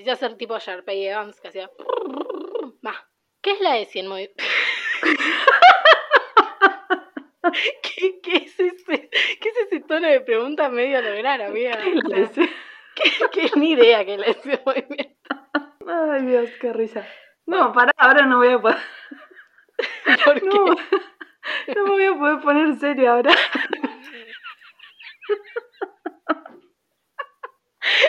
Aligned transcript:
Decía 0.00 0.14
hacer 0.14 0.36
tipo 0.38 0.58
Sharpay 0.58 1.08
Evans 1.08 1.38
que 1.42 1.48
hacía. 1.48 1.70
Va. 2.86 2.94
¿Qué 3.42 3.50
es 3.50 3.60
la 3.60 3.76
ESI 3.76 3.98
en 3.98 4.06
movimiento? 4.06 4.42
¿Qué, 7.82 8.20
qué, 8.22 8.36
es 8.36 8.58
ese, 8.58 9.10
¿Qué 9.10 9.48
es 9.50 9.58
ese 9.66 9.80
tono 9.80 10.08
de 10.08 10.22
pregunta 10.22 10.70
medio 10.70 10.96
a 10.96 11.02
lograr, 11.02 11.42
amiga? 11.42 11.78
¿Qué 11.82 12.22
es? 12.22 12.30
¿Qué, 12.30 12.48
qué 13.30 13.50
ni 13.56 13.72
idea 13.72 14.06
que 14.06 14.14
es 14.14 14.20
la 14.20 14.26
ESI 14.28 14.52
en 14.52 14.60
movimiento? 14.64 15.36
Ay, 15.86 16.24
Dios, 16.24 16.48
qué 16.62 16.72
risa. 16.72 17.06
No, 17.44 17.70
pará, 17.74 17.92
ahora 17.98 18.24
no 18.24 18.38
voy 18.38 18.48
a 18.48 18.58
poder. 18.58 18.78
¿Por 20.24 20.40
qué? 20.40 20.46
No, 20.46 20.64
no 21.76 21.84
me 21.84 21.90
voy 21.90 22.06
a 22.06 22.14
poder 22.14 22.40
poner 22.40 22.74
serio 22.78 23.12
ahora. 23.12 23.34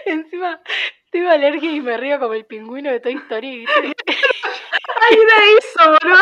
Encima, 0.06 0.62
tengo 1.12 1.30
alergia 1.30 1.72
y 1.72 1.82
me 1.82 1.98
río 1.98 2.20
como 2.20 2.34
el 2.34 2.46
pingüino 2.46 2.90
de 2.90 3.00
Toy 3.00 3.16
Story. 3.16 3.66
Ay, 3.76 5.18
era 5.18 5.36
eso, 5.60 5.92
bro. 6.02 6.16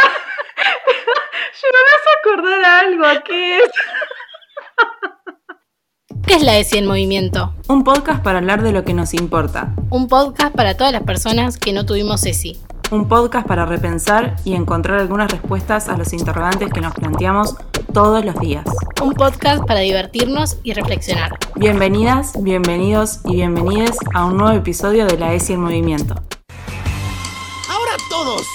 Yo 1.61 1.67
no 1.73 1.79
me 1.85 1.91
acordar 2.19 2.63
a 2.63 2.79
algo. 2.79 3.23
¿Qué 3.23 3.57
es? 3.57 3.69
¿Qué 6.25 6.33
es 6.35 6.43
la 6.43 6.57
ESI 6.57 6.79
en 6.79 6.87
movimiento? 6.87 7.53
Un 7.67 7.83
podcast 7.83 8.23
para 8.23 8.39
hablar 8.39 8.63
de 8.63 8.71
lo 8.71 8.83
que 8.83 8.93
nos 8.93 9.13
importa. 9.13 9.73
Un 9.89 10.07
podcast 10.07 10.55
para 10.55 10.75
todas 10.75 10.91
las 10.93 11.03
personas 11.03 11.57
que 11.57 11.71
no 11.73 11.85
tuvimos 11.85 12.25
ESI. 12.25 12.59
Un 12.91 13.07
podcast 13.07 13.47
para 13.47 13.67
repensar 13.67 14.35
y 14.45 14.55
encontrar 14.55 14.99
algunas 14.99 15.31
respuestas 15.31 15.89
a 15.89 15.97
los 15.97 16.11
interrogantes 16.11 16.73
que 16.73 16.81
nos 16.81 16.95
planteamos 16.95 17.55
todos 17.93 18.25
los 18.25 18.33
días. 18.39 18.65
Un 18.99 19.13
podcast 19.13 19.63
para 19.65 19.81
divertirnos 19.81 20.57
y 20.63 20.73
reflexionar. 20.73 21.37
Bienvenidas, 21.55 22.33
bienvenidos 22.41 23.19
y 23.25 23.35
bienvenides 23.35 23.95
a 24.15 24.25
un 24.25 24.37
nuevo 24.37 24.57
episodio 24.57 25.05
de 25.05 25.19
la 25.19 25.33
ESI 25.33 25.53
en 25.53 25.61
Movimiento. 25.61 26.15
Ahora 27.69 27.93
todos. 28.09 28.47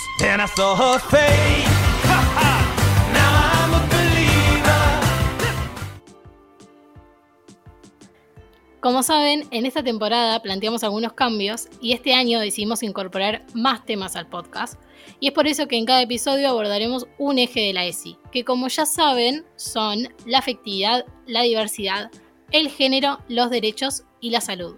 Como 8.84 9.02
saben, 9.02 9.46
en 9.50 9.64
esta 9.64 9.82
temporada 9.82 10.42
planteamos 10.42 10.84
algunos 10.84 11.14
cambios 11.14 11.68
y 11.80 11.94
este 11.94 12.12
año 12.12 12.38
decidimos 12.38 12.82
incorporar 12.82 13.46
más 13.54 13.86
temas 13.86 14.14
al 14.14 14.26
podcast. 14.26 14.78
Y 15.20 15.28
es 15.28 15.32
por 15.32 15.46
eso 15.46 15.66
que 15.68 15.78
en 15.78 15.86
cada 15.86 16.02
episodio 16.02 16.50
abordaremos 16.50 17.06
un 17.16 17.38
eje 17.38 17.60
de 17.60 17.72
la 17.72 17.86
ESI, 17.86 18.18
que 18.30 18.44
como 18.44 18.68
ya 18.68 18.84
saben 18.84 19.42
son 19.56 20.08
la 20.26 20.41
afectividad, 20.41 21.06
la 21.26 21.41
diversidad, 21.41 22.10
el 22.50 22.68
género, 22.68 23.20
los 23.26 23.48
derechos 23.48 24.04
y 24.20 24.28
la 24.28 24.42
salud. 24.42 24.74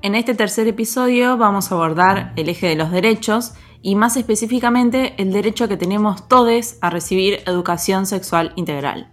En 0.00 0.14
este 0.14 0.32
tercer 0.32 0.66
episodio 0.66 1.36
vamos 1.36 1.70
a 1.70 1.74
abordar 1.74 2.32
el 2.36 2.48
eje 2.48 2.68
de 2.68 2.76
los 2.76 2.90
derechos 2.90 3.52
y 3.82 3.94
más 3.94 4.16
específicamente 4.16 5.12
el 5.18 5.32
derecho 5.32 5.68
que 5.68 5.76
tenemos 5.76 6.28
todos 6.28 6.78
a 6.80 6.88
recibir 6.88 7.42
educación 7.44 8.06
sexual 8.06 8.54
integral. 8.56 9.12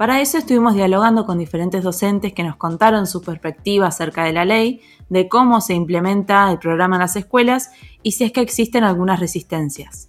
Para 0.00 0.22
eso 0.22 0.38
estuvimos 0.38 0.72
dialogando 0.72 1.26
con 1.26 1.36
diferentes 1.36 1.84
docentes 1.84 2.32
que 2.32 2.42
nos 2.42 2.56
contaron 2.56 3.06
su 3.06 3.20
perspectiva 3.20 3.88
acerca 3.88 4.24
de 4.24 4.32
la 4.32 4.46
ley, 4.46 4.80
de 5.10 5.28
cómo 5.28 5.60
se 5.60 5.74
implementa 5.74 6.50
el 6.50 6.58
programa 6.58 6.96
en 6.96 7.00
las 7.00 7.16
escuelas 7.16 7.70
y 8.02 8.12
si 8.12 8.24
es 8.24 8.32
que 8.32 8.40
existen 8.40 8.82
algunas 8.82 9.20
resistencias. 9.20 10.08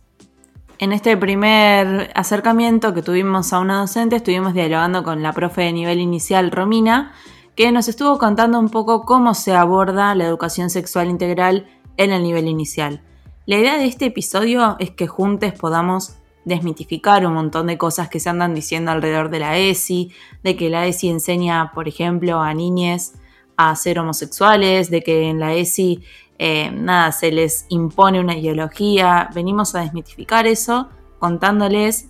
En 0.78 0.94
este 0.94 1.18
primer 1.18 2.10
acercamiento 2.16 2.94
que 2.94 3.02
tuvimos 3.02 3.52
a 3.52 3.60
una 3.60 3.82
docente 3.82 4.16
estuvimos 4.16 4.54
dialogando 4.54 5.04
con 5.04 5.22
la 5.22 5.34
profe 5.34 5.64
de 5.64 5.74
nivel 5.74 6.00
inicial 6.00 6.52
Romina, 6.52 7.12
que 7.58 7.70
nos 7.74 7.90
estuvo 7.90 8.18
contando 8.18 8.60
un 8.60 8.70
poco 8.70 9.02
cómo 9.02 9.34
se 9.34 9.54
aborda 9.54 10.16
la 10.16 10.24
educación 10.24 10.70
sexual 10.70 11.10
integral 11.10 11.68
en 11.98 12.14
el 12.14 12.24
nivel 12.24 12.48
inicial. 12.48 13.02
La 13.46 13.58
idea 13.58 13.78
de 13.78 13.88
este 13.88 14.06
episodio 14.06 14.78
es 14.80 14.92
que 14.92 15.08
juntos 15.08 15.52
podamos 15.52 16.21
desmitificar 16.46 17.26
un 17.26 17.34
montón 17.34 17.68
de 17.68 17.78
cosas 17.78 18.10
que 18.10 18.20
se 18.20 18.30
andan 18.30 18.56
diciendo 18.56 18.92
alrededor 18.92 19.30
de 19.30 19.40
la 19.40 19.58
ESI, 19.58 20.12
de 20.44 20.56
que 20.56 20.70
la 20.70 20.88
ESI 20.88 21.10
enseña, 21.10 21.72
por 21.74 21.88
ejemplo, 21.88 22.40
a 22.40 22.54
niñes 22.54 23.14
a 23.58 23.76
ser 23.76 24.00
homosexuales, 24.00 24.90
de 24.90 25.02
que 25.04 25.30
en 25.30 25.40
la 25.40 25.54
ESI 25.54 26.04
eh, 26.44 26.72
nada, 26.72 27.12
se 27.12 27.32
les 27.32 27.68
impone 27.70 28.20
una 28.20 28.36
ideología. 28.36 29.30
Venimos 29.36 29.76
a 29.76 29.82
desmitificar 29.82 30.48
eso 30.48 30.90
contándoles 31.20 32.10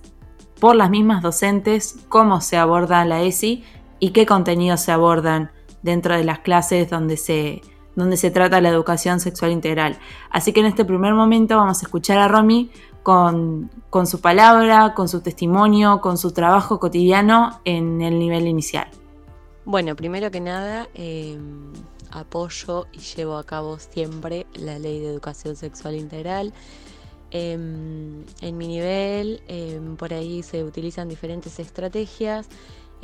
por 0.62 0.78
las 0.78 0.90
mismas 0.90 1.22
docentes 1.22 1.98
cómo 2.08 2.40
se 2.40 2.56
aborda 2.56 3.04
la 3.04 3.22
ESI 3.24 3.66
y 4.00 4.12
qué 4.12 4.26
contenidos 4.26 4.80
se 4.80 4.94
abordan 4.94 5.52
dentro 5.82 6.16
de 6.16 6.24
las 6.24 6.40
clases 6.40 6.90
donde 6.90 7.18
se, 7.18 7.62
donde 7.96 8.16
se 8.16 8.32
trata 8.32 8.62
la 8.62 8.70
educación 8.70 9.20
sexual 9.20 9.52
integral. 9.52 10.00
Así 10.30 10.54
que 10.54 10.62
en 10.62 10.68
este 10.68 10.86
primer 10.86 11.14
momento 11.14 11.58
vamos 11.58 11.84
a 11.84 11.86
escuchar 11.86 12.18
a 12.20 12.30
Romy 12.30 12.72
con, 13.04 13.70
su 14.06 14.22
palabra, 14.22 14.94
con 14.94 15.08
su 15.08 15.22
testimonio, 15.22 16.02
con 16.02 16.18
su 16.18 16.32
trabajo 16.32 16.80
cotidiano 16.80 17.60
en 17.66 18.02
el 18.02 18.20
nivel 18.20 18.48
inicial. 18.48 18.88
Bueno, 19.66 19.96
primero 19.96 20.32
que 20.32 20.40
nada, 20.40 20.88
eh, 20.94 21.38
apoyo 22.12 22.88
y 22.92 23.00
llevo 23.00 23.38
a 23.38 23.44
cabo 23.44 23.80
siempre 23.80 24.48
la 24.54 24.80
ley 24.80 25.00
de 25.00 25.10
educación 25.10 25.56
sexual 25.56 25.96
integral. 25.96 26.54
Eh, 27.32 27.54
en 27.54 28.58
mi 28.58 28.68
nivel, 28.68 29.42
eh, 29.48 29.80
por 29.98 30.14
ahí 30.14 30.44
se 30.44 30.64
utilizan 30.64 31.08
diferentes 31.08 31.60
estrategias 31.60 32.50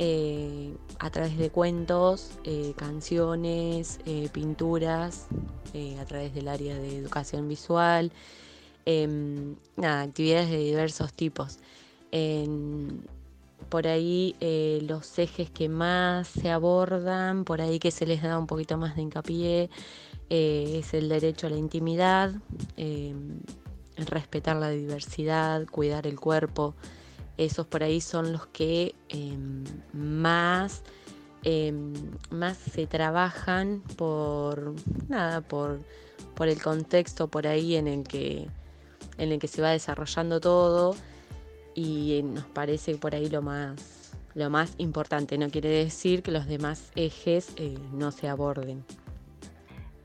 eh, 0.00 0.76
a 1.00 1.10
través 1.10 1.36
de 1.38 1.50
cuentos, 1.50 2.30
eh, 2.44 2.72
canciones, 2.76 3.98
eh, 4.06 4.28
pinturas, 4.32 5.26
a 6.00 6.04
través 6.06 6.34
del 6.34 6.48
área 6.48 6.76
de 6.76 6.96
educación 6.96 7.46
visual, 7.46 8.10
em, 8.88 9.54
nada, 9.76 10.00
actividades 10.00 10.48
de 10.48 10.58
diversos 10.58 11.12
tipos. 11.12 11.58
Por 13.68 13.86
ahí 13.86 14.34
eh, 14.40 14.80
los 14.88 15.18
ejes 15.18 15.50
que 15.50 15.68
más 15.68 16.26
se 16.26 16.50
abordan, 16.50 17.44
por 17.44 17.60
ahí 17.60 17.78
que 17.78 17.90
se 17.90 18.06
les 18.06 18.22
da 18.22 18.38
un 18.38 18.46
poquito 18.46 18.78
más 18.78 18.96
de 18.96 19.02
hincapié, 19.02 19.68
eh, 20.30 20.78
es 20.78 20.94
el 20.94 21.10
derecho 21.10 21.48
a 21.48 21.50
la 21.50 21.58
intimidad, 21.58 22.32
em, 22.78 23.40
respetar 23.96 24.56
la 24.56 24.70
diversidad, 24.70 25.66
cuidar 25.66 26.06
el 26.06 26.18
cuerpo. 26.18 26.74
Esos 27.36 27.66
por 27.66 27.82
ahí 27.82 28.00
son 28.00 28.32
los 28.32 28.46
que 28.46 28.94
em, 29.10 29.64
más, 29.92 30.82
más 32.30 32.56
se 32.56 32.86
trabajan 32.86 33.82
por 33.96 34.74
nada, 35.08 35.42
por, 35.42 35.80
por 36.34 36.48
el 36.48 36.62
contexto 36.62 37.28
por 37.28 37.46
ahí 37.46 37.76
en 37.76 37.86
el 37.86 38.04
que, 38.04 38.48
en 39.18 39.32
el 39.32 39.38
que 39.38 39.48
se 39.48 39.60
va 39.60 39.70
desarrollando 39.70 40.40
todo 40.40 40.94
y 41.74 42.22
nos 42.24 42.44
parece 42.44 42.96
por 42.96 43.14
ahí 43.14 43.28
lo 43.28 43.42
más, 43.42 44.12
lo 44.34 44.50
más 44.50 44.74
importante. 44.78 45.38
No 45.38 45.48
quiere 45.50 45.68
decir 45.68 46.22
que 46.22 46.30
los 46.30 46.46
demás 46.46 46.90
ejes 46.96 47.52
eh, 47.56 47.78
no 47.92 48.10
se 48.10 48.28
aborden. 48.28 48.84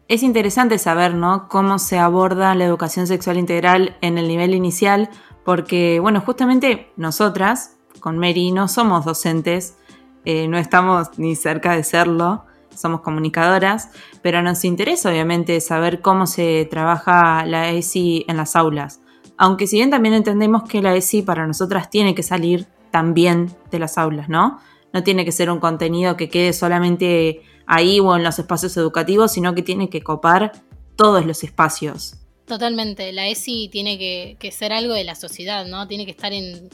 Es 0.07 0.21
interesante 0.21 0.77
saber, 0.77 1.15
¿no? 1.15 1.47
Cómo 1.47 1.79
se 1.79 1.97
aborda 1.97 2.53
la 2.55 2.65
educación 2.65 3.07
sexual 3.07 3.37
integral 3.37 3.97
en 4.01 4.17
el 4.17 4.27
nivel 4.27 4.53
inicial, 4.53 5.09
porque, 5.45 5.99
bueno, 5.99 6.21
justamente 6.21 6.91
nosotras, 6.97 7.77
con 7.99 8.19
Mary, 8.19 8.51
no 8.51 8.67
somos 8.67 9.05
docentes, 9.05 9.77
eh, 10.25 10.47
no 10.47 10.57
estamos 10.57 11.17
ni 11.17 11.35
cerca 11.35 11.75
de 11.75 11.83
serlo, 11.83 12.45
somos 12.75 13.01
comunicadoras, 13.01 13.89
pero 14.21 14.41
nos 14.41 14.63
interesa 14.65 15.09
obviamente 15.09 15.59
saber 15.61 16.01
cómo 16.01 16.27
se 16.27 16.67
trabaja 16.69 17.45
la 17.45 17.69
ESI 17.71 18.25
en 18.27 18.37
las 18.37 18.55
aulas. 18.55 18.99
Aunque 19.43 19.67
si 19.67 19.75
bien 19.75 19.89
también 19.89 20.13
entendemos 20.13 20.63
que 20.63 20.81
la 20.81 20.95
ESI 20.95 21.21
para 21.21 21.45
nosotras 21.45 21.89
tiene 21.89 22.15
que 22.15 22.23
salir 22.23 22.65
también 22.91 23.53
de 23.71 23.77
las 23.77 23.97
aulas, 23.97 24.29
¿no? 24.29 24.61
No 24.93 25.03
tiene 25.03 25.25
que 25.25 25.33
ser 25.33 25.49
un 25.49 25.59
contenido 25.59 26.15
que 26.15 26.29
quede 26.29 26.53
solamente 26.53 27.41
ahí 27.65 27.99
o 27.99 28.15
en 28.15 28.23
los 28.23 28.39
espacios 28.39 28.77
educativos, 28.77 29.33
sino 29.33 29.53
que 29.53 29.61
tiene 29.61 29.89
que 29.89 30.01
copar 30.01 30.53
todos 30.95 31.25
los 31.25 31.43
espacios. 31.43 32.15
Totalmente, 32.45 33.11
la 33.11 33.27
ESI 33.27 33.67
tiene 33.69 33.97
que, 33.97 34.51
ser 34.53 34.71
algo 34.71 34.93
de 34.93 35.03
la 35.03 35.15
sociedad, 35.15 35.65
¿no? 35.65 35.89
Tiene 35.89 36.05
que 36.05 36.11
estar 36.11 36.31
en... 36.31 36.69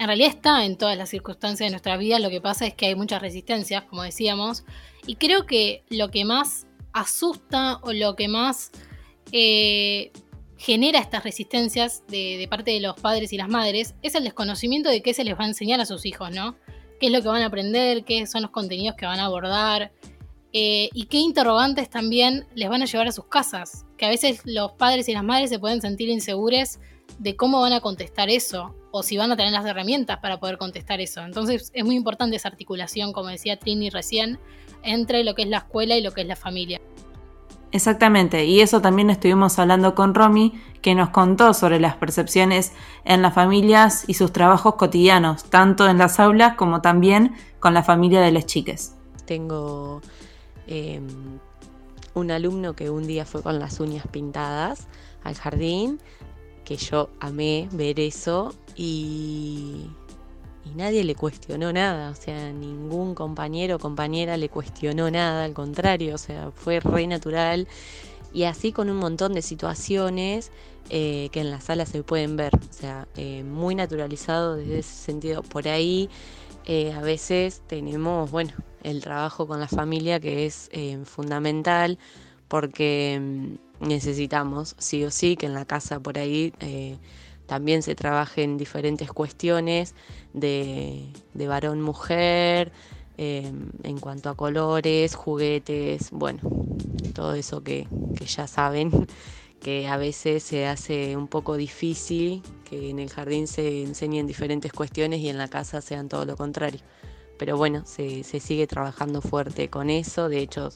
En 0.00 0.06
realidad 0.08 0.30
está 0.30 0.64
en 0.64 0.76
todas 0.76 0.98
las 0.98 1.10
circunstancias 1.10 1.68
de 1.68 1.70
nuestra 1.70 1.96
vida, 1.96 2.18
lo 2.18 2.28
que 2.28 2.40
pasa 2.40 2.66
es 2.66 2.74
que 2.74 2.86
hay 2.86 2.96
muchas 2.96 3.22
resistencias, 3.22 3.84
como 3.84 4.02
decíamos, 4.02 4.64
y 5.06 5.14
creo 5.14 5.46
que 5.46 5.84
lo 5.90 6.10
que 6.10 6.24
más 6.24 6.66
asusta 6.92 7.78
o 7.82 7.92
lo 7.92 8.16
que 8.16 8.26
más 8.26 8.72
eh, 9.30 10.10
genera 10.60 10.98
estas 10.98 11.24
resistencias 11.24 12.02
de, 12.08 12.46
parte 12.50 12.72
de 12.72 12.80
los 12.80 12.94
padres 13.00 13.32
y 13.32 13.38
las 13.38 13.48
madres 13.48 13.94
es 14.02 14.14
el 14.14 14.24
desconocimiento 14.24 14.90
de 14.90 15.00
qué 15.00 15.14
se 15.14 15.24
les 15.24 15.34
va 15.34 15.44
a 15.44 15.48
enseñar 15.48 15.80
a 15.80 15.86
sus 15.86 16.04
hijos, 16.04 16.30
¿no? 16.32 16.54
¿Qué 17.00 17.06
es 17.06 17.12
lo 17.12 17.22
que 17.22 17.28
van 17.28 17.40
a 17.40 17.46
aprender? 17.46 18.04
¿Qué 18.04 18.26
son 18.26 18.42
los 18.42 18.50
contenidos 18.50 18.94
que 18.94 19.06
van 19.06 19.20
a 19.20 19.24
abordar? 19.24 19.90
Eh, 20.52 20.90
y 20.92 21.06
qué 21.06 21.16
interrogantes 21.16 21.88
también 21.88 22.46
les 22.54 22.68
van 22.68 22.82
a 22.82 22.84
llevar 22.84 23.08
a 23.08 23.12
sus 23.12 23.24
casas. 23.24 23.86
Que 23.96 24.04
a 24.04 24.10
veces 24.10 24.42
los 24.44 24.72
padres 24.72 25.08
y 25.08 25.14
las 25.14 25.24
madres 25.24 25.48
se 25.48 25.58
pueden 25.58 25.80
sentir 25.80 26.10
inseguros 26.10 26.78
de 27.18 27.36
cómo 27.36 27.62
van 27.62 27.72
a 27.72 27.80
contestar 27.80 28.28
eso 28.28 28.74
o 28.90 29.02
si 29.02 29.16
van 29.16 29.32
a 29.32 29.38
tener 29.38 29.52
las 29.52 29.64
herramientas 29.64 30.18
para 30.18 30.40
poder 30.40 30.58
contestar 30.58 31.00
eso. 31.00 31.22
Entonces 31.22 31.70
es 31.72 31.84
muy 31.86 31.96
importante 31.96 32.36
esa 32.36 32.48
articulación, 32.48 33.14
como 33.14 33.28
decía 33.28 33.58
Trini 33.58 33.88
recién, 33.88 34.38
entre 34.82 35.24
lo 35.24 35.34
que 35.34 35.42
es 35.42 35.48
la 35.48 35.58
escuela 35.58 35.96
y 35.96 36.02
lo 36.02 36.12
que 36.12 36.20
es 36.20 36.26
la 36.26 36.36
familia. 36.36 36.82
Exactamente, 37.72 38.46
y 38.46 38.60
eso 38.60 38.80
también 38.80 39.10
estuvimos 39.10 39.58
hablando 39.58 39.94
con 39.94 40.14
Romy, 40.14 40.60
que 40.82 40.94
nos 40.94 41.10
contó 41.10 41.54
sobre 41.54 41.78
las 41.78 41.94
percepciones 41.96 42.72
en 43.04 43.22
las 43.22 43.34
familias 43.34 44.04
y 44.08 44.14
sus 44.14 44.32
trabajos 44.32 44.74
cotidianos, 44.74 45.44
tanto 45.44 45.88
en 45.88 45.98
las 45.98 46.18
aulas 46.18 46.56
como 46.56 46.80
también 46.80 47.34
con 47.60 47.74
la 47.74 47.84
familia 47.84 48.20
de 48.22 48.32
las 48.32 48.46
chiques. 48.46 48.96
Tengo 49.24 50.00
eh, 50.66 51.00
un 52.14 52.30
alumno 52.32 52.74
que 52.74 52.90
un 52.90 53.06
día 53.06 53.24
fue 53.24 53.42
con 53.42 53.60
las 53.60 53.78
uñas 53.78 54.06
pintadas 54.10 54.88
al 55.22 55.36
jardín, 55.36 56.00
que 56.64 56.76
yo 56.76 57.10
amé 57.20 57.68
ver 57.72 58.00
eso 58.00 58.54
y, 58.74 59.90
y 60.70 60.76
nadie 60.76 61.04
le 61.04 61.14
cuestionó 61.14 61.72
nada, 61.72 62.10
o 62.10 62.14
sea, 62.14 62.52
ningún 62.52 63.14
compañero 63.14 63.76
o 63.76 63.78
compañera 63.78 64.36
le 64.36 64.48
cuestionó 64.48 65.10
nada, 65.10 65.44
al 65.44 65.52
contrario, 65.52 66.14
o 66.14 66.18
sea, 66.18 66.50
fue 66.52 66.80
re 66.80 67.06
natural 67.06 67.66
y 68.32 68.44
así 68.44 68.72
con 68.72 68.90
un 68.90 68.96
montón 68.96 69.32
de 69.32 69.42
situaciones 69.42 70.52
eh, 70.88 71.28
que 71.32 71.40
en 71.40 71.50
la 71.50 71.60
sala 71.60 71.86
se 71.86 72.02
pueden 72.02 72.36
ver, 72.36 72.54
o 72.54 72.72
sea, 72.72 73.08
eh, 73.16 73.42
muy 73.42 73.74
naturalizado 73.74 74.56
desde 74.56 74.80
ese 74.80 74.94
sentido. 74.94 75.42
Por 75.42 75.68
ahí 75.68 76.08
eh, 76.66 76.92
a 76.92 77.00
veces 77.00 77.62
tenemos, 77.66 78.30
bueno, 78.30 78.52
el 78.82 79.00
trabajo 79.00 79.46
con 79.46 79.60
la 79.60 79.68
familia 79.68 80.20
que 80.20 80.46
es 80.46 80.70
fundamental 81.04 81.98
porque 82.48 83.20
mm, 83.20 83.86
necesitamos 83.88 84.74
sí 84.78 85.04
o 85.04 85.10
sí 85.10 85.36
que 85.36 85.46
en 85.46 85.54
la 85.54 85.64
casa 85.64 86.00
por 86.00 86.18
ahí 86.18 86.52
también 87.50 87.82
se 87.82 87.96
trabaje 87.96 88.44
en 88.44 88.56
diferentes 88.56 89.10
cuestiones 89.10 89.96
de, 90.34 91.08
de 91.34 91.48
varón-mujer, 91.48 92.70
en 93.18 93.98
cuanto 93.98 94.30
a 94.30 94.36
colores, 94.36 95.16
juguetes, 95.16 96.12
bueno, 96.12 96.42
todo 97.12 97.34
eso 97.34 97.64
que, 97.64 97.88
que 98.14 98.24
ya 98.24 98.46
saben, 98.46 99.08
que 99.60 99.88
a 99.88 99.96
veces 99.96 100.44
se 100.44 100.68
hace 100.68 101.16
un 101.16 101.26
poco 101.26 101.56
difícil 101.56 102.40
que 102.64 102.90
en 102.90 103.00
el 103.00 103.10
jardín 103.10 103.48
se 103.48 103.82
enseñen 103.82 104.28
diferentes 104.28 104.72
cuestiones 104.72 105.18
y 105.18 105.28
en 105.28 105.36
la 105.36 105.48
casa 105.48 105.80
sean 105.80 106.08
todo 106.08 106.24
lo 106.24 106.36
contrario. 106.36 106.78
Pero 107.36 107.56
bueno, 107.56 107.82
se, 107.84 108.22
se 108.22 108.38
sigue 108.38 108.68
trabajando 108.68 109.20
fuerte 109.22 109.68
con 109.70 109.90
eso. 109.90 110.28
De 110.28 110.38
hecho, 110.38 110.70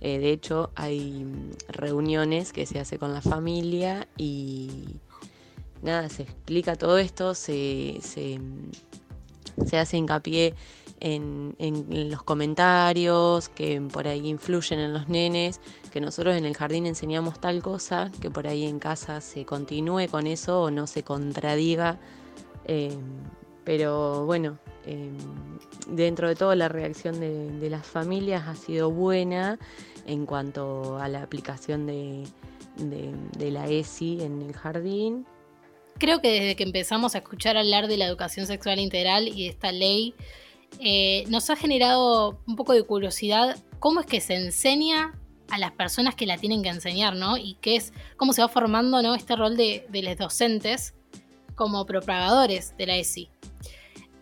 eh, 0.00 0.18
de 0.18 0.30
hecho, 0.30 0.70
hay 0.76 1.26
reuniones 1.68 2.54
que 2.54 2.64
se 2.64 2.78
hace 2.78 2.98
con 2.98 3.12
la 3.12 3.20
familia 3.22 4.08
y 4.16 5.00
nada, 5.82 6.08
se 6.08 6.22
explica 6.22 6.76
todo 6.76 6.98
esto, 6.98 7.34
se, 7.34 7.98
se, 8.02 8.40
se 9.66 9.78
hace 9.78 9.96
hincapié 9.96 10.54
en, 11.00 12.10
los 12.10 12.22
comentarios 12.22 13.48
que 13.48 13.80
por 13.80 14.08
ahí 14.08 14.28
influyen 14.28 14.80
en 14.80 14.92
los 14.92 15.08
nenes, 15.08 15.60
que 15.92 16.00
nosotros 16.00 16.36
en 16.36 16.44
el 16.44 16.56
jardín 16.56 16.86
enseñamos 16.86 17.40
tal 17.40 17.62
cosa, 17.62 18.10
que 18.20 18.30
por 18.30 18.46
ahí 18.46 18.64
en 18.64 18.78
casa 18.78 19.20
se 19.20 19.44
continúe 19.44 20.08
con 20.10 20.26
eso 20.26 20.62
o 20.62 20.70
no 20.70 20.86
se 20.86 21.02
contradiga. 21.02 21.98
Eh, 22.64 22.96
pero 23.64 24.24
bueno, 24.26 24.58
eh, 24.84 25.10
dentro 25.88 26.28
de 26.28 26.36
todo 26.36 26.54
la 26.54 26.68
reacción 26.68 27.18
de, 27.20 27.68
las 27.68 27.86
familias 27.86 28.46
ha 28.46 28.54
sido 28.54 28.90
buena 28.90 29.58
en 30.06 30.24
cuanto 30.24 30.98
a 30.98 31.08
la 31.08 31.22
aplicación 31.22 31.86
de, 31.86 32.24
de 32.76 33.50
la 33.50 33.68
ESI 33.68 34.22
en 34.22 34.42
el 34.42 34.52
jardín. 34.52 35.26
Creo 35.98 36.20
que 36.20 36.30
desde 36.30 36.56
que 36.56 36.64
empezamos 36.64 37.14
a 37.14 37.18
escuchar 37.18 37.56
hablar 37.56 37.88
de 37.88 37.96
la 37.96 38.06
educación 38.06 38.46
sexual 38.46 38.78
integral 38.78 39.28
y 39.28 39.44
de 39.44 39.48
esta 39.48 39.72
ley, 39.72 40.14
eh, 40.80 41.24
nos 41.28 41.48
ha 41.50 41.56
generado 41.56 42.38
un 42.46 42.56
poco 42.56 42.72
de 42.72 42.82
curiosidad 42.82 43.56
cómo 43.78 44.00
es 44.00 44.06
que 44.06 44.20
se 44.20 44.34
enseña 44.34 45.14
a 45.50 45.58
las 45.58 45.72
personas 45.72 46.14
que 46.14 46.26
la 46.26 46.38
tienen 46.38 46.62
que 46.62 46.68
enseñar, 46.68 47.14
¿no? 47.14 47.36
Y 47.36 47.56
qué 47.60 47.76
es, 47.76 47.92
cómo 48.16 48.32
se 48.32 48.42
va 48.42 48.48
formando 48.48 49.00
¿no? 49.02 49.14
este 49.14 49.36
rol 49.36 49.56
de, 49.56 49.86
los 49.90 50.16
docentes 50.16 50.94
como 51.54 51.86
propagadores 51.86 52.76
de 52.76 52.86
la 52.86 52.96
ESI. 52.96 53.30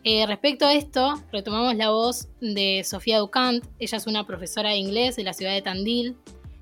Eh, 0.04 0.26
respecto 0.26 0.66
a 0.66 0.74
esto, 0.74 1.22
retomamos 1.32 1.74
la 1.76 1.90
voz 1.90 2.28
de 2.40 2.84
Sofía 2.84 3.18
Ducant, 3.18 3.64
ella 3.78 3.96
es 3.96 4.06
una 4.06 4.26
profesora 4.26 4.70
de 4.70 4.76
inglés 4.76 5.16
de 5.16 5.24
la 5.24 5.32
ciudad 5.32 5.52
de 5.52 5.62
Tandil, 5.62 6.16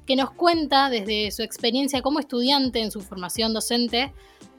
que 0.07 0.17
nos 0.17 0.31
cuenta 0.31 0.91
desde 0.91 1.31
su 1.33 1.43
experiencia 1.43 2.03
como 2.03 2.21
estudiante 2.21 2.81
en 2.81 2.93
su 2.93 3.01
formación 3.01 3.53
docente, 3.53 4.13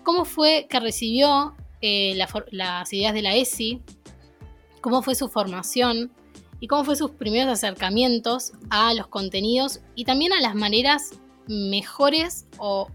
cómo 0.04 0.26
fue 0.26 0.68
que 0.70 0.80
recibió 0.80 1.56
eh, 1.82 2.16
las 2.52 2.94
ideas 2.94 3.14
de 3.14 3.22
la 3.22 3.36
ESI 3.36 3.82
cómo 4.84 5.02
fue 5.02 5.16
su 5.16 5.30
formación 5.30 6.12
y 6.60 6.68
cómo 6.68 6.84
fue 6.84 6.98
sus 6.98 7.12
primeros 7.12 7.52
acercamientos 7.52 8.52
a 8.70 8.94
los 8.94 9.08
contenidos 9.08 9.80
y 9.96 10.04
también 10.04 10.34
a 10.34 10.42
las 10.42 10.56
maneras 10.56 11.12
mejores 11.48 12.46
o 12.58 12.90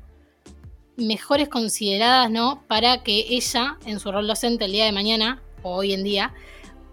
mejores 0.99 1.49
consideradas, 1.49 2.31
¿no? 2.31 2.63
Para 2.69 3.03
que 3.03 3.27
ella, 3.31 3.79
en 3.87 4.01
su 4.01 4.13
rol 4.13 4.27
docente 4.27 4.67
el 4.67 4.73
día 4.73 4.85
de 4.85 4.93
mañana, 4.93 5.41
o 5.63 5.77
hoy 5.77 5.95
en 5.95 6.05
día, 6.05 6.35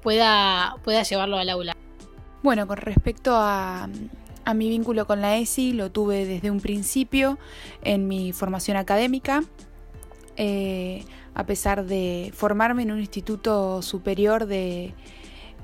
pueda, 0.01 0.77
pueda 0.83 1.03
llevarlo 1.03 1.37
al 1.37 1.49
aula. 1.49 1.73
Bueno, 2.41 2.67
con 2.67 2.77
respecto 2.77 3.35
a, 3.35 3.89
mi 4.53 4.69
vínculo 4.69 5.07
con 5.07 5.21
la 5.21 5.37
ESI, 5.37 5.73
lo 5.73 5.91
tuve 5.91 6.25
desde 6.25 6.51
un 6.51 6.61
principio 6.61 7.37
en 7.83 8.07
mi 8.07 8.31
formación 8.31 8.77
académica. 8.77 9.43
Eh, 10.37 11.03
a 11.33 11.45
pesar 11.45 11.85
de 11.85 12.31
formarme 12.33 12.83
en 12.83 12.91
un 12.91 12.99
instituto 12.99 13.81
superior 13.81 14.45
de 14.45 14.93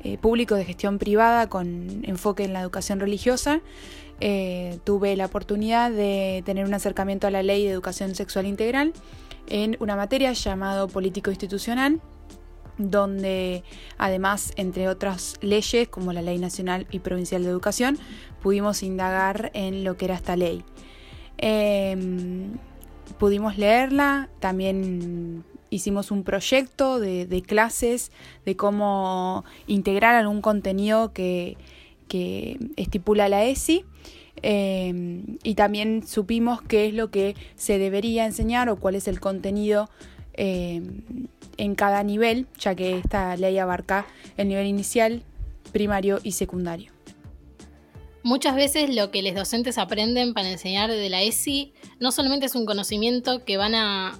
eh, 0.04 0.18
público 0.18 0.56
de 0.56 0.66
gestión 0.66 0.98
privada 0.98 1.48
con 1.48 2.04
enfoque 2.04 2.44
en 2.44 2.54
la 2.54 2.62
educación 2.62 3.00
religiosa, 3.00 3.62
eh, 4.20 4.80
tuve 4.84 5.16
la 5.16 5.26
oportunidad 5.26 5.92
de 5.92 6.44
tener 6.46 6.66
un 6.66 6.74
acercamiento 6.74 7.28
a 7.28 7.32
la 7.32 7.42
ley 7.42 7.66
de 7.66 7.72
educación 7.72 8.16
sexual 8.16 8.46
integral 8.46 8.94
en 9.48 9.78
una 9.80 9.96
materia 9.96 10.34
llamado 10.34 10.88
político 10.88 11.32
institucional 11.32 12.02
donde 12.78 13.64
además, 13.98 14.54
entre 14.56 14.90
otras 14.90 15.36
leyes 15.42 15.88
como 15.88 16.14
la 16.14 16.22
Ley 16.22 16.40
Nacional 16.40 16.88
y 16.90 17.00
Provincial 17.00 17.44
de 17.44 17.50
Educación, 17.50 17.98
pudimos 18.42 18.82
indagar 18.84 19.52
en 19.54 19.84
lo 19.84 19.98
que 19.98 20.06
era 20.06 20.16
esta 20.16 20.36
ley. 20.36 20.64
Em, 21.38 22.58
pudimos 23.18 23.58
leerla, 23.58 24.30
también 24.40 25.44
hicimos 25.70 26.12
un 26.12 26.24
proyecto 26.24 27.00
de, 27.00 27.44
clases 27.46 28.12
de 28.46 28.56
cómo 28.56 29.44
integrar 29.68 30.16
algún 30.16 30.42
contenido 30.42 31.14
que, 31.14 31.58
estipula 32.76 33.30
la 33.30 33.46
ESI. 33.46 33.86
Eh, 34.44 35.24
y 35.44 35.56
también 35.56 36.06
supimos 36.06 36.62
qué 36.62 36.88
es 36.88 36.94
lo 36.94 37.12
que 37.12 37.36
se 37.56 37.78
debería 37.78 38.26
enseñar 38.26 38.70
o 38.70 38.76
cuál 38.76 38.96
es 38.96 39.08
el 39.08 39.20
contenido 39.20 39.90
eh, 40.34 40.82
en 41.58 41.76
cada 41.76 42.04
nivel, 42.04 42.48
ya 42.60 42.76
que 42.76 42.98
esta 42.98 43.38
ley 43.38 43.58
abarca 43.60 44.06
el 44.38 44.50
nivel 44.50 44.68
inicial, 44.68 45.24
primario 45.72 46.20
y 46.24 46.34
secundario. 46.34 46.92
Muchas 48.24 48.56
veces 48.56 48.96
lo 48.96 49.10
que 49.10 49.24
los 49.24 49.34
docentes 49.34 49.80
aprenden 49.80 50.36
para 50.36 50.52
enseñar 50.52 50.92
de 50.92 51.10
la 51.10 51.24
ESI 51.24 51.74
no 52.00 52.12
solamente 52.12 52.46
es 52.46 52.54
un 52.54 52.68
conocimiento 52.68 53.44
que 53.44 53.58
van 53.58 53.74
a, 53.74 54.20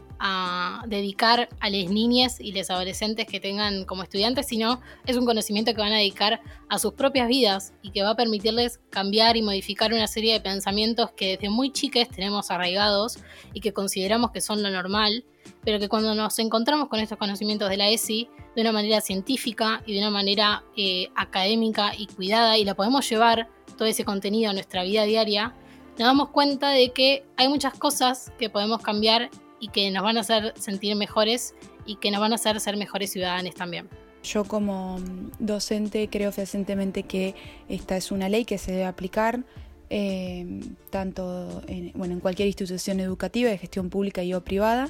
dedicar 0.86 1.50
a 1.60 1.70
las 1.72 1.90
niñas 1.90 2.40
y 2.40 2.52
los 2.52 2.70
adolescentes 2.70 3.26
que 3.26 3.40
tengan 3.40 3.86
como 3.86 4.04
estudiantes, 4.04 4.46
sino 4.46 4.80
es 5.08 5.18
un 5.18 5.26
conocimiento 5.26 5.74
que 5.74 5.82
van 5.82 5.94
a 5.94 5.98
dedicar 5.98 6.42
a 6.70 6.78
sus 6.78 6.94
propias 6.94 7.28
vidas 7.28 7.74
y 7.82 7.90
que 7.90 8.04
va 8.04 8.12
a 8.12 8.16
permitirles 8.16 8.80
cambiar 8.92 9.36
y 9.36 9.42
modificar 9.42 9.92
una 9.92 10.06
serie 10.06 10.34
de 10.34 10.40
pensamientos 10.40 11.10
que 11.18 11.30
desde 11.38 11.50
muy 11.50 11.72
chicas 11.72 12.08
tenemos 12.08 12.52
arraigados 12.52 13.18
y 13.56 13.62
que 13.62 13.74
consideramos 13.74 14.30
que 14.30 14.42
son 14.42 14.62
lo 14.62 14.70
normal, 14.70 15.26
pero 15.64 15.80
que 15.80 15.90
cuando 15.90 16.14
nos 16.14 16.38
encontramos 16.38 16.88
con 16.88 17.00
estos 17.00 17.18
conocimientos 17.18 17.68
de 17.72 17.78
la 17.78 17.90
ESI 17.90 18.30
de 18.56 18.62
una 18.62 18.72
manera 18.72 19.02
científica 19.02 19.82
y 19.88 19.94
de 19.94 20.02
una 20.02 20.12
manera 20.12 20.64
eh, 20.78 21.10
académica 21.16 21.94
y 21.98 22.06
cuidada 22.06 22.60
y 22.60 22.64
la 22.64 22.76
podemos 22.76 23.10
llevar 23.10 23.50
todo 23.78 23.88
ese 23.88 24.06
contenido 24.06 24.50
a 24.50 24.54
nuestra 24.54 24.84
vida 24.84 25.04
diaria, 25.04 25.54
nos 25.98 26.08
damos 26.08 26.30
cuenta 26.30 26.70
de 26.70 26.92
que 26.92 27.24
hay 27.38 27.48
muchas 27.50 27.74
cosas 27.74 28.32
que 28.40 28.50
podemos 28.50 28.82
cambiar 28.82 29.30
y 29.60 29.68
que 29.68 29.92
nos 29.92 30.04
van 30.04 30.18
a 30.18 30.22
hacer 30.22 30.54
sentir 30.58 30.96
mejores 30.96 31.54
y 31.86 31.96
que 31.96 32.12
nos 32.12 32.22
van 32.22 32.32
a 32.32 32.36
hacer 32.36 32.60
ser 32.60 32.78
mejores 32.78 33.12
ciudadanos 33.12 33.54
también. 33.56 33.88
Yo 34.24 34.44
como 34.44 35.00
docente 35.40 36.08
creo 36.10 36.32
fehacientemente 36.32 37.04
que 37.04 37.36
esta 37.70 37.98
es 37.98 38.12
una 38.12 38.30
ley 38.30 38.46
que 38.46 38.58
se 38.58 38.72
debe 38.72 38.86
aplicar 38.86 39.44
eh, 39.90 40.62
tanto 40.90 41.62
en, 41.68 41.92
bueno, 41.96 42.14
en 42.14 42.20
cualquier 42.22 42.48
institución 42.48 43.00
educativa 43.00 43.50
de 43.50 43.58
gestión 43.58 43.90
pública 43.90 44.24
y 44.24 44.34
o 44.34 44.42
privada. 44.42 44.90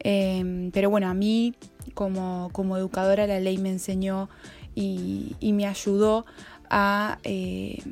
Eh, 0.00 0.70
pero 0.72 0.90
bueno, 0.90 1.08
a 1.08 1.14
mí 1.14 1.54
como, 1.94 2.50
como, 2.52 2.76
educadora 2.76 3.26
la 3.26 3.40
ley 3.40 3.58
me 3.58 3.70
enseñó 3.70 4.28
y, 4.76 5.34
y 5.40 5.52
me 5.54 5.66
ayudó 5.66 6.24
a 6.70 7.18
eh, 7.24 7.82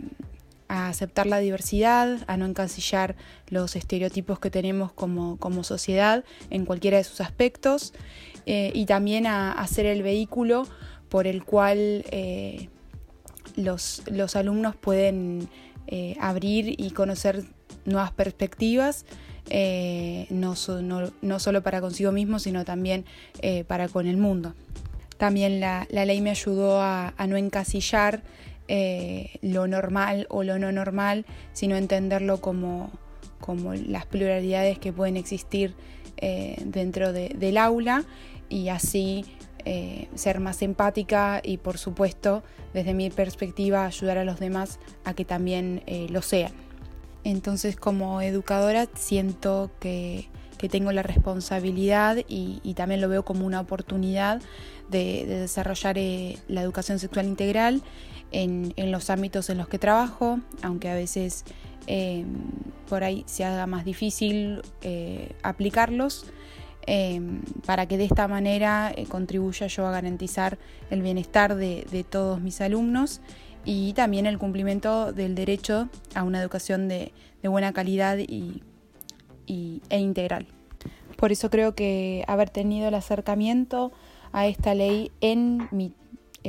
a 0.68 0.88
aceptar 0.88 1.28
la 1.28 1.38
diversidad, 1.38 2.24
a 2.26 2.36
no 2.36 2.44
encasillar 2.44 3.14
los 3.50 3.76
estereotipos 3.76 4.40
que 4.40 4.50
tenemos 4.50 4.90
como, 4.92 5.62
sociedad 5.62 6.24
en 6.50 6.64
cualquiera 6.64 6.96
de 6.96 7.04
sus 7.04 7.20
aspectos 7.20 7.94
eh, 8.46 8.72
y 8.74 8.86
también 8.86 9.28
a, 9.28 9.64
ser 9.68 9.86
el 9.86 10.02
vehículo 10.02 10.66
por 11.08 11.28
el 11.28 11.44
cual 11.44 12.04
eh, 12.10 12.68
los, 13.54 14.02
alumnos 14.34 14.74
pueden 14.74 15.48
abrir 16.18 16.74
y 16.80 16.90
conocer 16.90 17.44
nuevas 17.84 18.10
perspectivas, 18.10 19.06
no, 20.30 20.54
no, 21.22 21.38
solo 21.38 21.62
para 21.62 21.80
consigo 21.80 22.10
mismo, 22.10 22.40
sino 22.40 22.64
también 22.64 23.04
para 23.68 23.86
con 23.86 24.08
el 24.08 24.16
mundo. 24.16 24.52
También 25.16 25.60
la, 25.60 25.86
ley 25.90 26.20
me 26.20 26.30
ayudó 26.30 26.80
a, 26.80 27.14
no 27.26 27.36
encasillar 27.36 28.22
lo 29.42 29.66
normal 29.66 30.26
o 30.28 30.42
lo 30.42 30.58
no 30.58 30.72
normal, 30.72 31.26
sino 31.52 31.76
entenderlo 31.76 32.40
como, 32.40 32.90
como 33.40 33.74
las 33.74 34.06
pluralidades 34.06 34.78
que 34.78 34.92
pueden 34.92 35.16
existir 35.16 35.74
dentro 36.64 37.12
del 37.12 37.58
aula 37.58 38.04
y 38.48 38.68
así 38.68 39.24
eh, 39.68 40.06
ser 40.14 40.38
más 40.38 40.62
empática 40.62 41.40
y 41.42 41.56
por 41.56 41.76
supuesto 41.76 42.44
desde 42.72 42.94
mi 42.94 43.10
perspectiva 43.10 43.84
ayudar 43.84 44.16
a 44.16 44.24
los 44.24 44.38
demás 44.38 44.78
a 45.04 45.12
que 45.12 45.24
también 45.24 45.82
eh, 45.86 46.06
lo 46.08 46.22
sean. 46.22 46.52
Entonces 47.24 47.74
como 47.74 48.20
educadora 48.20 48.86
siento 48.94 49.72
que, 49.80 50.28
tengo 50.70 50.92
la 50.92 51.02
responsabilidad 51.02 52.18
y, 52.28 52.74
también 52.74 53.00
lo 53.00 53.08
veo 53.08 53.24
como 53.24 53.44
una 53.44 53.58
oportunidad 53.58 54.40
de, 54.88 55.26
desarrollar 55.26 55.98
eh, 55.98 56.38
la 56.46 56.62
educación 56.62 57.00
sexual 57.00 57.26
integral 57.26 57.82
en, 58.32 58.72
los 58.90 59.10
ámbitos 59.10 59.50
en 59.50 59.58
los 59.58 59.68
que 59.68 59.78
trabajo, 59.78 60.40
aunque 60.62 60.88
a 60.88 60.94
veces 60.94 61.44
por 62.88 63.04
ahí 63.04 63.22
se 63.26 63.44
haga 63.44 63.66
más 63.66 63.84
difícil 63.84 64.62
aplicarlos. 65.42 66.26
Em, 66.86 67.42
para 67.66 67.86
que 67.86 67.98
de 67.98 68.04
esta 68.04 68.28
manera 68.28 68.92
eh, 68.96 69.06
contribuya 69.06 69.66
yo 69.66 69.86
a 69.86 69.90
garantizar 69.90 70.56
el 70.88 71.02
bienestar 71.02 71.56
de, 71.56 72.06
todos 72.08 72.40
mis 72.40 72.60
alumnos 72.60 73.20
y 73.64 73.92
también 73.94 74.24
el 74.24 74.38
cumplimiento 74.38 75.12
del 75.12 75.34
derecho 75.34 75.88
a 76.14 76.22
una 76.22 76.40
educación 76.40 76.86
de, 76.86 77.12
buena 77.42 77.72
calidad 77.72 78.18
y, 78.18 78.62
e 79.46 79.98
integral. 79.98 80.46
Por 81.16 81.30
eso 81.30 81.48
creo 81.50 81.74
que 81.74 82.24
haber 82.26 82.50
tenido 82.50 82.88
el 82.88 82.94
acercamiento 82.94 83.92
a 84.32 84.46
esta 84.46 84.74
ley 84.74 85.12
en 85.20 85.68
mi 85.70 85.92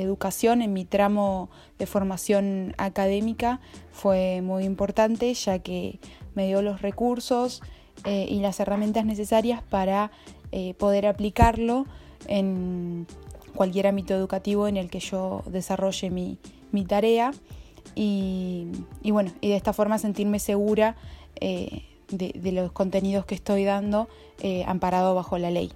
educación, 0.02 0.62
en 0.62 0.74
mi 0.74 0.86
tramo 0.86 1.50
de 1.80 1.86
formación 1.86 2.74
académica, 2.78 3.60
fue 3.92 4.42
muy 4.42 4.64
importante 4.64 5.34
ya 5.34 5.60
que 5.60 6.00
me 6.36 6.48
dio 6.48 6.62
los 6.62 6.82
recursos, 6.82 7.62
eh, 8.06 8.28
y 8.30 8.40
las 8.40 8.60
herramientas 8.60 9.06
necesarias 9.06 9.62
para 9.64 10.12
eh, 10.52 10.76
poder 10.76 11.08
aplicarlo 11.08 11.86
en 12.28 13.08
cualquier 13.56 13.88
ámbito 13.88 14.14
educativo 14.14 14.68
en 14.68 14.78
el 14.78 14.90
que 14.90 15.00
yo 15.00 15.44
desarrolle 15.48 16.10
mi, 16.12 16.38
tarea 16.88 17.32
y, 17.96 18.68
bueno, 19.04 19.32
y 19.42 19.50
de 19.50 19.56
esta 19.56 19.74
forma 19.74 19.98
sentirme 19.98 20.38
segura 20.38 20.96
eh, 21.40 21.86
de, 22.10 22.52
los 22.52 22.72
contenidos 22.72 23.26
que 23.26 23.34
estoy 23.34 23.64
dando 23.64 24.08
amparado 24.68 25.16
bajo 25.16 25.40
la 25.40 25.50
ley. 25.50 25.72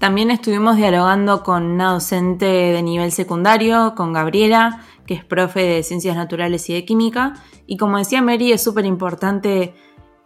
También 0.00 0.30
estuvimos 0.30 0.78
dialogando 0.78 1.42
con 1.42 1.62
una 1.62 1.92
docente 1.92 2.46
de 2.46 2.82
nivel 2.82 3.12
secundario, 3.12 3.94
con 3.94 4.14
Gabriela, 4.14 4.80
que 5.04 5.12
es 5.12 5.26
profe 5.26 5.60
de 5.60 5.82
Ciencias 5.82 6.16
Naturales 6.16 6.70
y 6.70 6.72
de 6.72 6.86
Química. 6.86 7.34
Y 7.66 7.76
como 7.76 7.98
decía 7.98 8.22
Mary, 8.22 8.50
es 8.50 8.62
súper 8.62 8.86
importante 8.86 9.74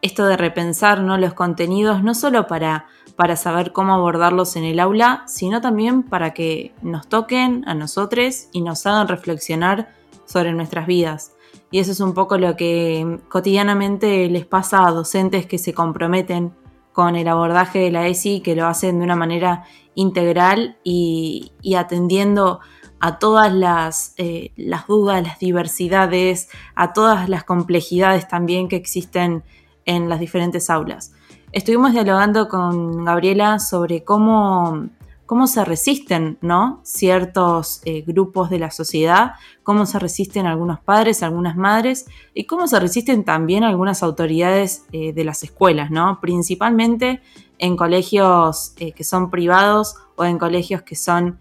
esto 0.00 0.26
de 0.26 0.36
repensar 0.36 1.00
¿no? 1.00 1.18
los 1.18 1.34
contenidos, 1.34 2.04
no 2.04 2.14
solo 2.14 2.46
para, 2.46 2.86
para 3.16 3.34
saber 3.34 3.72
cómo 3.72 3.94
abordarlos 3.94 4.54
en 4.54 4.62
el 4.62 4.78
aula, 4.78 5.24
sino 5.26 5.60
también 5.60 6.04
para 6.04 6.34
que 6.34 6.72
nos 6.80 7.08
toquen 7.08 7.64
a 7.66 7.74
nosotros 7.74 8.46
y 8.52 8.60
nos 8.60 8.86
hagan 8.86 9.08
reflexionar 9.08 9.92
sobre 10.24 10.52
nuestras 10.52 10.86
vidas. 10.86 11.32
Y 11.72 11.80
eso 11.80 11.90
es 11.90 11.98
un 11.98 12.14
poco 12.14 12.38
lo 12.38 12.54
que 12.54 13.18
cotidianamente 13.28 14.28
les 14.28 14.46
pasa 14.46 14.86
a 14.86 14.92
docentes 14.92 15.46
que 15.46 15.58
se 15.58 15.74
comprometen 15.74 16.52
con 16.94 17.16
el 17.16 17.26
abordaje 17.26 17.80
de 17.80 17.90
la 17.90 18.06
ESI, 18.06 18.40
que 18.40 18.54
lo 18.54 18.66
hacen 18.66 19.00
de 19.00 19.04
una 19.04 19.16
manera 19.16 19.64
integral 19.96 20.78
y, 20.84 21.52
atendiendo 21.76 22.60
a 23.00 23.18
todas 23.18 23.52
las, 23.52 24.14
eh, 24.16 24.52
las 24.56 24.86
dudas, 24.86 25.20
las 25.22 25.40
diversidades, 25.40 26.48
a 26.76 26.92
todas 26.92 27.28
las 27.28 27.42
complejidades 27.42 28.28
también 28.28 28.68
que 28.68 28.76
existen 28.76 29.42
en 29.84 30.08
las 30.08 30.20
diferentes 30.20 30.70
aulas. 30.70 31.12
Estuvimos 31.50 31.92
dialogando 31.92 32.48
con 32.48 33.04
Gabriela 33.04 33.58
sobre 33.58 34.04
cómo, 34.04 34.88
cómo 35.26 35.46
se 35.46 35.64
resisten 35.64 36.38
¿no? 36.40 36.80
ciertos 36.82 37.80
eh, 37.84 38.02
grupos 38.02 38.50
de 38.50 38.58
la 38.58 38.70
sociedad, 38.70 39.32
cómo 39.62 39.86
se 39.86 39.98
resisten 39.98 40.46
algunos 40.46 40.80
padres, 40.80 41.22
algunas 41.22 41.56
madres 41.56 42.06
y 42.34 42.44
cómo 42.44 42.66
se 42.66 42.78
resisten 42.78 43.24
también 43.24 43.64
algunas 43.64 44.02
autoridades 44.02 44.84
eh, 44.92 45.12
de 45.12 45.24
las 45.24 45.42
escuelas, 45.42 45.90
¿no? 45.90 46.20
principalmente 46.20 47.22
en 47.58 47.76
colegios 47.76 48.74
eh, 48.78 48.92
que 48.92 49.04
son 49.04 49.30
privados 49.30 49.96
o 50.16 50.24
en 50.24 50.38
colegios 50.38 50.82
que 50.82 50.96
son 50.96 51.38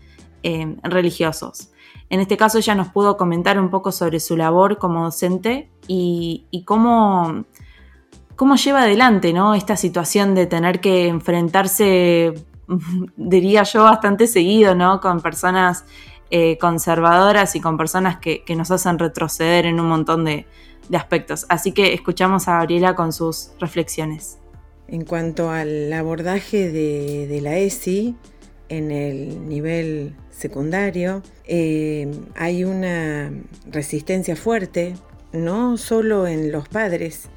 religiosos. 0.83 1.69
En 2.09 2.19
este 2.19 2.35
caso 2.35 2.57
ella 2.57 2.75
nos 2.75 2.89
pudo 2.89 3.15
comentar 3.15 3.57
un 3.57 3.69
poco 3.69 3.93
sobre 3.93 4.19
su 4.19 4.35
labor 4.35 4.77
como 4.77 5.05
docente 5.05 5.69
y, 5.87 6.47
y 6.51 6.65
cómo 6.65 7.45
cómo 8.35 8.55
lleva 8.55 8.83
adelante 8.83 9.33
¿no? 9.33 9.55
esta 9.55 9.77
situación 9.77 10.35
de 10.35 10.45
tener 10.45 10.79
que 10.81 11.07
enfrentarse, 11.07 12.33
diría 13.17 13.63
yo, 13.63 13.83
bastante 13.83 14.27
seguido, 14.27 14.75
¿no? 14.75 14.99
Con 14.99 15.21
personas 15.21 15.85
eh, 16.35 16.57
conservadoras 16.57 17.55
y 17.55 17.61
con 17.61 17.77
personas 17.77 18.17
que, 18.17 18.43
nos 18.55 18.71
hacen 18.71 18.97
retroceder 18.97 19.67
en 19.67 19.79
un 19.79 19.87
montón 19.87 20.25
de, 20.25 20.47
aspectos. 20.91 21.45
Así 21.47 21.71
que 21.71 21.93
escuchamos 21.93 22.47
a 22.47 22.57
Gabriela 22.57 22.95
con 22.95 23.13
sus 23.13 23.51
reflexiones. 23.59 24.39
En 24.87 25.05
cuanto 25.05 25.49
al 25.49 25.93
abordaje 25.93 26.69
de, 26.71 27.39
la 27.41 27.57
ESI 27.57 28.15
en 28.67 28.91
el 28.91 29.47
nivel 29.47 30.15
secundario, 30.29 31.21
eh, 31.45 32.11
hay 32.35 32.63
una 32.63 33.31
resistencia 33.69 34.35
fuerte, 34.35 34.95
no 35.31 35.77
solo 35.77 36.25
en 36.25 36.51
los 36.51 36.67
padres, 36.67 37.29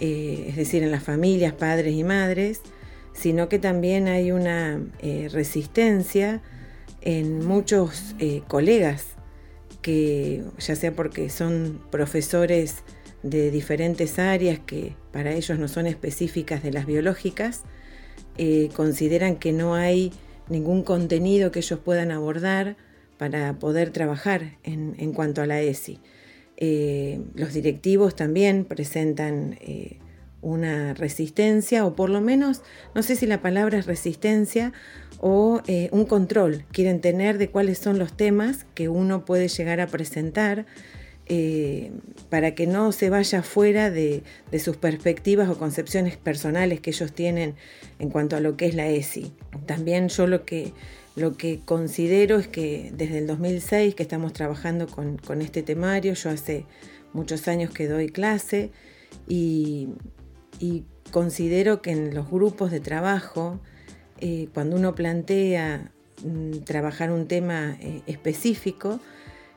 eh, 0.00 0.46
es 0.48 0.56
decir, 0.56 0.82
en 0.82 0.92
las 0.92 1.02
familias, 1.02 1.52
padres 1.54 1.92
y 1.92 2.04
madres, 2.04 2.62
sino 3.18 3.48
que 3.48 3.58
también 3.58 4.08
hay 4.08 4.32
una 4.32 4.80
eh, 5.00 5.28
resistencia 5.32 6.40
en 7.00 7.44
muchos 7.46 8.14
eh, 8.18 8.42
colegas, 8.48 9.06
que 9.82 10.44
ya 10.58 10.76
sea 10.76 10.92
porque 10.92 11.30
son 11.30 11.80
profesores 11.90 12.82
de 13.22 13.50
diferentes 13.50 14.18
áreas 14.18 14.58
que 14.60 14.94
para 15.12 15.32
ellos 15.32 15.58
no 15.58 15.68
son 15.68 15.86
específicas 15.86 16.62
de 16.62 16.72
las 16.72 16.86
biológicas, 16.86 17.62
consideran 18.74 19.34
que 19.34 19.52
no 19.52 19.74
hay 19.74 20.12
ningún 20.48 20.84
contenido 20.84 21.50
que 21.50 21.58
ellos 21.58 21.80
puedan 21.80 22.12
abordar 22.12 22.76
para 23.16 23.58
poder 23.58 23.90
trabajar 23.90 24.58
en 24.62 25.12
cuanto 25.12 25.42
a 25.42 25.46
la 25.46 25.60
ESI. 25.60 26.00
Eh, 26.60 27.20
los 27.34 27.54
directivos 27.54 28.16
también 28.16 28.64
presentan 28.64 29.56
eh, 29.60 29.98
una 30.40 30.94
resistencia, 30.94 31.84
o 31.84 31.94
por 31.94 32.10
lo 32.10 32.20
menos, 32.20 32.62
no 32.94 33.02
sé 33.02 33.16
si 33.16 33.26
la 33.26 33.42
palabra 33.42 33.78
es 33.78 33.86
resistencia 33.86 34.72
o 35.20 35.62
eh, 35.66 35.88
un 35.92 36.04
control. 36.04 36.64
Quieren 36.72 37.00
tener 37.00 37.38
de 37.38 37.50
cuáles 37.50 37.78
son 37.78 37.98
los 37.98 38.16
temas 38.16 38.66
que 38.74 38.88
uno 38.88 39.24
puede 39.24 39.48
llegar 39.48 39.80
a 39.80 39.86
presentar 39.86 40.66
para 42.30 42.54
que 42.54 42.66
no 42.66 42.90
se 42.92 43.10
vaya 43.10 43.42
fuera 43.42 43.90
de, 43.90 44.22
sus 44.58 44.76
perspectivas 44.76 45.48
o 45.48 45.58
concepciones 45.58 46.16
personales 46.16 46.80
que 46.80 46.90
ellos 46.90 47.12
tienen 47.12 47.54
en 47.98 48.08
cuanto 48.08 48.36
a 48.36 48.40
lo 48.40 48.56
que 48.56 48.66
es 48.66 48.74
la 48.74 48.88
ESI. 48.88 49.32
También 49.66 50.08
yo 50.08 50.26
lo 50.26 50.44
que 50.44 50.72
lo 51.16 51.36
que 51.36 51.58
considero 51.64 52.38
es 52.38 52.46
que 52.46 52.92
desde 52.94 53.18
el 53.18 53.26
2006 53.26 53.96
que 53.96 54.04
estamos 54.04 54.32
trabajando 54.32 54.86
con, 54.86 55.42
este 55.42 55.64
temario, 55.64 56.14
yo 56.14 56.30
hace 56.30 56.64
muchos 57.12 57.48
años 57.48 57.72
que 57.72 57.88
doy 57.88 58.08
clase 58.08 58.70
y, 59.26 59.88
considero 61.10 61.82
que 61.82 61.90
en 61.90 62.14
los 62.14 62.30
grupos 62.30 62.70
de 62.70 62.80
trabajo, 62.80 63.60
eh, 64.20 64.48
cuando 64.52 64.76
uno 64.76 64.94
plantea 64.94 65.90
mm, 66.24 66.58
trabajar 66.64 67.10
un 67.10 67.26
tema 67.26 67.76
eh, 67.80 68.02
específico, 68.06 69.00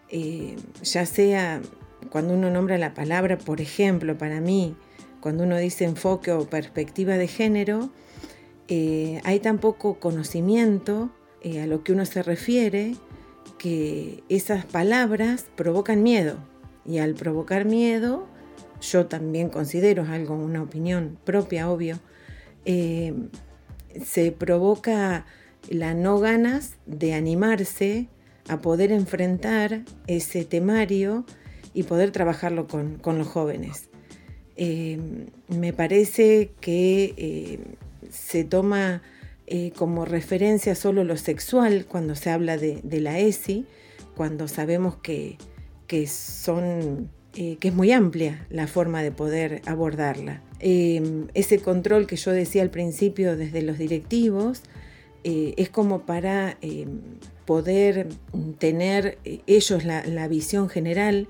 eh, 0.10 0.56
ya 0.84 1.06
sea 1.06 1.62
cuando 2.10 2.34
uno 2.34 2.50
nombra 2.50 2.78
la 2.78 2.94
palabra, 2.94 3.38
por 3.38 3.62
ejemplo, 3.62 4.18
para 4.18 4.42
mí, 4.42 4.76
cuando 5.20 5.44
uno 5.44 5.58
dice 5.58 5.86
enfoque 5.86 6.32
o 6.32 6.50
perspectiva 6.50 7.18
de 7.18 7.28
género, 7.28 7.90
hay 9.24 9.40
tan 9.42 9.58
poco 9.58 10.00
conocimiento 10.00 11.10
a 11.62 11.68
lo 11.68 11.84
que 11.84 11.92
uno 11.92 12.06
se 12.06 12.24
refiere, 12.24 12.96
que 13.58 14.24
esas 14.30 14.66
palabras 14.66 15.46
provocan 15.56 16.02
miedo. 16.02 16.38
Y 16.86 17.00
al 17.00 17.14
provocar 17.14 17.66
miedo, 17.66 18.28
yo 18.82 19.06
también 19.06 19.50
considero, 19.50 20.04
es 20.04 20.10
algo, 20.10 20.36
una 20.36 20.62
opinión 20.62 21.18
propia, 21.24 21.70
obvio, 21.70 22.00
eh, 22.66 23.14
se 24.04 24.32
provoca 24.32 25.26
la 25.70 25.94
no 25.94 26.20
ganas 26.20 26.76
de 26.86 27.14
animarse 27.14 28.08
a 28.48 28.60
poder 28.62 28.92
enfrentar 28.92 29.84
ese 30.08 30.44
temario 30.44 31.26
y 31.74 31.84
poder 31.84 32.12
trabajarlo 32.12 32.68
con, 32.68 33.00
los 33.06 33.28
jóvenes. 33.28 33.90
eh, 34.58 35.00
me 35.48 35.74
parece 35.74 36.52
que 36.60 37.14
eh, 37.18 37.60
se 38.10 38.44
toma 38.44 39.02
como 39.76 40.06
referencia 40.06 40.76
solo 40.76 41.04
lo 41.04 41.18
sexual 41.18 41.86
cuando 41.86 42.16
se 42.16 42.30
habla 42.30 42.56
de, 42.56 42.82
la 43.02 43.20
ESI, 43.20 43.66
cuando 44.16 44.48
sabemos 44.48 44.96
que, 44.96 45.38
son, 46.08 47.10
que 47.34 47.58
es 47.62 47.74
muy 47.74 47.92
amplia 47.92 48.46
la 48.50 48.68
forma 48.68 49.02
de 49.02 49.12
poder 49.12 49.62
abordarla. 49.66 50.42
ese 50.60 51.60
control 51.60 52.06
que 52.06 52.18
yo 52.18 52.32
decía 52.32 52.62
al 52.62 52.70
principio 52.70 53.38
desde 53.38 53.62
los 53.62 53.78
directivos 53.78 54.64
es 55.24 55.70
como 55.70 56.02
para 56.02 56.58
poder 57.46 58.10
tener 58.60 59.18
ellos 59.48 59.86
la 59.86 60.28
visión 60.28 60.68
general 60.68 61.30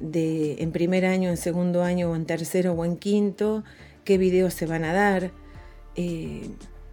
de 0.00 0.62
en 0.62 0.72
primer 0.72 1.04
año, 1.04 1.28
en 1.28 1.36
segundo 1.36 1.82
año 1.82 2.10
o 2.10 2.16
en 2.16 2.24
tercero 2.24 2.72
o 2.72 2.84
en 2.84 2.96
quinto, 2.96 3.62
qué 4.04 4.18
videos 4.18 4.54
se 4.54 4.66
van 4.66 4.84
a 4.84 4.92
dar. 4.92 5.30
Eh, 5.94 6.48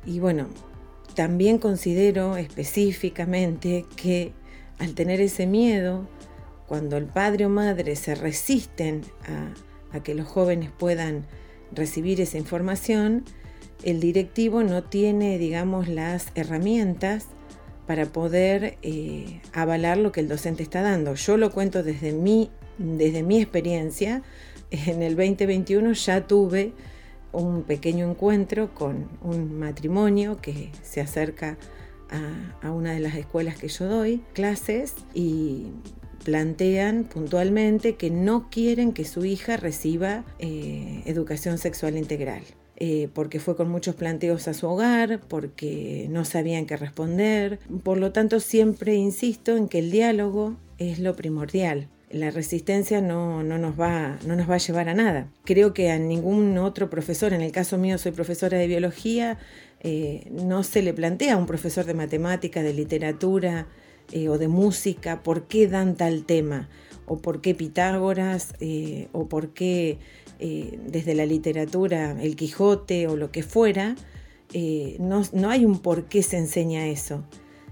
y 0.05 0.19
bueno, 0.19 0.47
también 1.15 1.57
considero 1.57 2.37
específicamente 2.37 3.85
que 3.95 4.33
al 4.77 4.93
tener 4.93 5.21
ese 5.21 5.47
miedo, 5.47 6.07
cuando 6.67 6.97
el 6.97 7.05
padre 7.05 7.45
o 7.45 7.49
madre 7.49 7.95
se 7.95 8.15
resisten 8.15 9.01
a, 9.25 9.53
que 10.03 10.13
los 10.13 10.27
jóvenes 10.27 10.69
puedan 10.77 11.25
recibir 11.71 12.21
esa 12.21 12.37
información, 12.37 13.23
el 13.83 13.99
directivo 13.99 14.61
no 14.61 14.83
tiene, 14.83 15.39
digamos, 15.39 15.87
las 15.87 16.27
herramientas 16.35 17.25
para 17.87 18.05
poder 18.05 18.77
eh, 18.83 19.41
avalar 19.53 19.97
lo 19.97 20.11
que 20.11 20.19
el 20.19 20.27
docente 20.27 20.61
está 20.61 20.83
dando. 20.83 21.15
Yo 21.15 21.37
lo 21.37 21.51
cuento 21.51 21.81
desde 21.81 22.11
mi 22.11 22.51
desde 22.77 23.23
mi 23.23 23.41
experiencia, 23.41 24.21
en 24.71 25.01
el 25.01 25.15
2021 25.15 25.93
ya 25.93 26.27
tuve 26.27 26.73
un 27.31 27.63
pequeño 27.63 28.09
encuentro 28.09 28.73
con 28.73 29.09
un 29.21 29.57
matrimonio 29.57 30.37
que 30.41 30.71
se 30.83 31.01
acerca 31.01 31.57
a, 32.61 32.71
una 32.71 32.93
de 32.93 32.99
las 32.99 33.15
escuelas 33.15 33.57
que 33.57 33.67
yo 33.67 33.85
doy 33.85 34.23
clases 34.33 34.95
y 35.13 35.67
plantean 36.23 37.03
puntualmente 37.03 37.95
que 37.95 38.09
no 38.09 38.49
quieren 38.49 38.93
que 38.93 39.05
su 39.05 39.25
hija 39.25 39.57
reciba 39.57 40.25
eh, 40.39 41.01
educación 41.05 41.57
sexual 41.57 41.97
integral. 41.97 42.43
Eh, 42.79 43.09
porque 43.15 43.39
fue 43.39 43.55
con 43.55 43.69
muchos 43.69 43.95
planteos 43.95 44.47
a 44.47 44.53
su 44.53 44.67
hogar, 44.67 45.21
porque 45.27 46.05
no 46.11 46.25
sabían 46.25 46.67
qué 46.67 46.77
responder. 46.77 47.59
Por 47.83 47.97
lo 47.97 48.11
tanto, 48.11 48.39
siempre 48.39 48.93
insisto 48.93 49.57
en 49.57 49.67
que 49.67 49.79
el 49.79 49.89
diálogo 49.89 50.57
es 50.77 50.99
lo 50.99 51.15
primordial 51.15 51.89
la 52.09 52.31
resistencia 52.31 53.01
no, 53.01 53.43
nos 53.43 53.79
va, 53.79 54.17
no 54.25 54.35
nos 54.35 54.49
va 54.49 54.55
a 54.55 54.59
llevar 54.59 54.89
a 54.89 54.93
nada. 54.93 55.27
Creo 55.43 55.73
que 55.73 55.91
a 55.91 55.99
ningún 55.99 56.57
otro 56.57 56.89
profesor, 56.89 57.33
en 57.33 57.41
el 57.41 57.51
caso 57.51 57.77
mío 57.77 57.97
soy 57.97 58.11
profesora 58.11 58.57
de 58.57 58.67
biología, 58.67 59.37
eh, 59.81 60.27
no 60.31 60.63
se 60.63 60.81
le 60.81 60.93
plantea 60.93 61.33
a 61.33 61.37
un 61.37 61.45
profesor 61.45 61.85
de 61.85 61.93
matemática, 61.93 62.63
de 62.63 62.73
literatura 62.73 63.67
eh, 64.11 64.29
o 64.29 64.37
de 64.37 64.47
música 64.47 65.23
por 65.23 65.47
qué 65.47 65.67
dan 65.67 65.95
tal 65.95 66.23
tema, 66.23 66.69
o 67.05 67.17
por 67.17 67.41
qué 67.41 67.55
Pitágoras, 67.55 68.53
eh, 68.59 69.07
o 69.11 69.27
por 69.27 69.49
qué 69.49 69.99
desde 70.39 71.15
la 71.15 71.25
literatura 71.25 72.15
el 72.21 72.35
Quijote 72.35 73.07
o 73.07 73.15
lo 73.15 73.31
que 73.31 73.41
fuera, 73.41 73.95
no, 74.99 75.23
no 75.33 75.49
hay 75.49 75.65
un 75.65 75.79
por 75.79 76.05
qué 76.05 76.21
se 76.21 76.37
enseña 76.37 76.85
eso. 76.85 77.23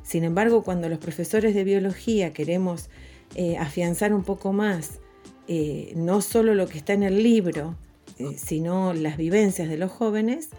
Sin 0.05 0.23
embargo, 0.23 0.63
cuando 0.63 0.87
los 0.87 0.99
profesores 0.99 1.55
de 1.55 1.63
biología 1.63 2.31
queremos 2.31 2.89
eh, 3.33 3.57
afianzar 3.57 4.13
un 4.13 4.23
poco 4.23 4.53
más 4.53 4.99
eh, 5.47 5.91
no 5.95 6.21
solo 6.21 6.53
lo 6.53 6.67
que 6.67 6.77
está 6.77 6.93
en 6.93 7.03
el 7.03 7.23
libro, 7.23 7.75
eh, 8.19 8.37
sino 8.37 8.93
las 8.93 9.17
vivencias 9.17 9.67
de 9.67 9.77
los 9.77 9.91
jóvenes, 9.91 10.49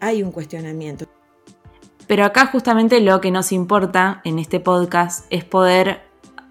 hay 0.00 0.22
un 0.22 0.32
cuestionamiento. 0.32 1.06
Pero 2.06 2.24
acá 2.24 2.46
justamente 2.46 3.00
lo 3.00 3.20
que 3.20 3.30
nos 3.30 3.52
importa 3.52 4.20
en 4.24 4.38
este 4.38 4.60
podcast 4.60 5.26
es 5.30 5.44
poder 5.44 6.02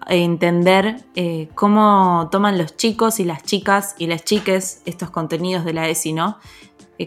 entender 0.08 1.04
cómo 1.54 2.28
toman 2.30 2.58
los 2.58 2.76
chicos 2.76 3.18
y 3.18 3.24
las 3.24 3.42
chicas 3.42 3.96
y 3.98 4.06
las 4.06 4.24
chiques 4.24 4.82
estos 4.84 5.10
contenidos 5.10 5.64
de 5.64 5.72
la 5.72 5.88
ESI, 5.88 6.12
¿no? 6.12 6.38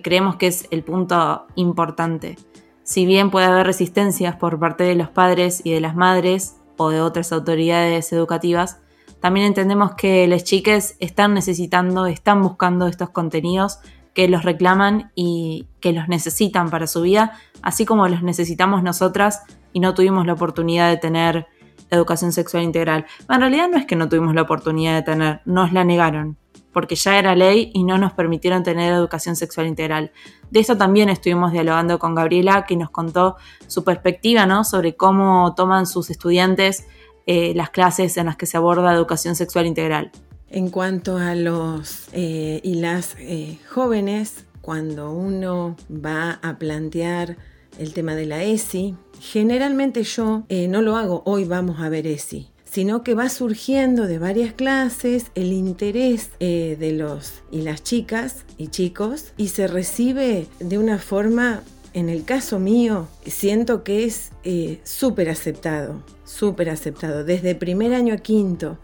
creemos 0.04 0.36
que 0.36 0.48
es 0.48 0.68
el 0.70 0.84
punto 0.84 1.48
importante. 1.56 2.38
Si 2.84 3.06
bien 3.06 3.32
puede 3.32 3.46
haber 3.46 3.66
resistencias 3.66 4.36
por 4.36 4.60
parte 4.60 4.84
de 4.84 4.96
los 4.96 5.10
padres 5.10 5.62
y 5.64 5.72
de 5.72 5.82
las 5.82 5.96
madres, 5.96 6.60
o 6.80 6.90
de 6.90 7.02
otras 7.02 7.32
autoridades 7.32 8.12
educativas, 8.14 8.80
también 9.20 9.46
entendemos 9.46 9.96
que 9.96 10.28
las 10.28 10.46
chiques 10.46 10.96
están 11.00 11.34
necesitando, 11.34 12.06
están 12.06 12.42
buscando 12.42 12.88
estos 12.88 13.10
contenidos 13.10 13.80
que 14.14 14.28
los 14.28 14.44
reclaman 14.44 15.12
y 15.16 15.68
que 15.80 15.94
los 15.94 16.08
necesitan 16.08 16.70
para 16.70 16.88
su 16.88 17.02
vida, 17.02 17.34
así 17.62 17.86
como 17.86 18.08
los 18.08 18.24
necesitamos 18.24 18.84
nosotras 18.84 19.44
y 19.74 19.80
no 19.80 19.94
tuvimos 19.94 20.26
la 20.26 20.34
oportunidad 20.34 20.90
de 20.90 20.98
tener 20.98 21.48
educación 21.90 22.32
sexual 22.32 22.64
integral. 22.64 23.06
En 23.30 23.40
realidad 23.40 23.68
no 23.70 23.78
es 23.78 23.86
que 23.86 23.96
no 23.96 24.10
tuvimos 24.10 24.36
la 24.36 24.44
oportunidad 24.44 24.96
de 24.96 25.02
tener, 25.04 25.42
nos 25.46 25.74
la 25.74 25.84
negaron, 25.84 26.38
porque 26.72 26.96
ya 26.96 27.18
era 27.18 27.36
ley 27.36 27.72
y 27.74 27.84
no 27.84 27.98
nos 27.98 28.14
permitieron 28.14 28.64
tener 28.64 28.94
educación 28.94 29.36
sexual 29.36 29.68
integral. 29.68 30.12
De 30.52 30.60
esto 30.60 30.78
también 30.78 31.10
estuvimos 31.10 31.52
dialogando 31.52 32.00
con 32.00 32.16
Gabriela, 32.16 32.66
que 32.66 32.76
nos 32.76 32.90
contó 32.90 33.38
su 33.68 33.84
perspectiva 33.84 34.46
¿no? 34.46 34.64
sobre 34.64 34.96
cómo 34.96 35.54
toman 35.56 35.88
sus 35.88 36.10
estudiantes 36.10 36.86
eh, 37.26 37.54
las 37.56 37.70
clases 37.70 38.18
en 38.18 38.26
las 38.26 38.38
que 38.38 38.46
se 38.46 38.58
aborda 38.58 38.94
educación 38.94 39.36
sexual 39.36 39.68
integral. 39.68 40.12
En 40.50 40.70
cuanto 40.70 41.18
a 41.18 41.36
los 41.36 42.08
eh, 42.14 42.60
y 42.64 42.76
las 42.76 43.16
eh, 43.20 43.60
jóvenes, 43.70 44.46
cuando 44.62 45.12
uno 45.12 45.76
va 45.90 46.40
a 46.42 46.58
plantear 46.58 47.38
el 47.78 47.94
tema 47.94 48.16
de 48.16 48.26
la 48.26 48.44
ESI, 48.44 48.96
generalmente 49.20 50.04
yo 50.04 50.44
no 50.50 50.82
lo 50.82 50.98
hago, 50.98 51.22
hoy 51.26 51.46
vamos 51.46 51.80
a 51.80 51.90
ver 51.90 52.08
ESI 52.08 52.50
sino 52.72 53.04
que 53.04 53.16
va 53.16 53.30
surgiendo 53.30 54.06
de 54.06 54.20
varias 54.20 54.54
clases 54.54 55.28
el 55.36 55.54
interés 55.54 56.30
eh, 56.40 56.78
de 56.80 56.92
los 56.92 57.42
y 57.52 57.62
las 57.62 57.84
chicas 57.84 58.46
y 58.58 58.68
chicos 58.68 59.34
y 59.38 59.48
se 59.48 59.68
recibe 59.68 60.48
de 60.60 60.78
una 60.78 61.00
forma, 61.00 61.64
en 61.94 62.10
el 62.10 62.24
caso 62.24 62.60
mío, 62.60 63.08
siento 63.26 63.84
que 63.84 64.06
es 64.06 64.32
eh, 64.44 64.80
súper 64.84 65.30
aceptado, 65.30 66.04
súper 66.26 66.70
aceptado, 66.70 67.24
desde 67.24 67.56
primer 67.56 67.94
año 67.94 68.14
a 68.14 68.18
quinto. 68.18 68.78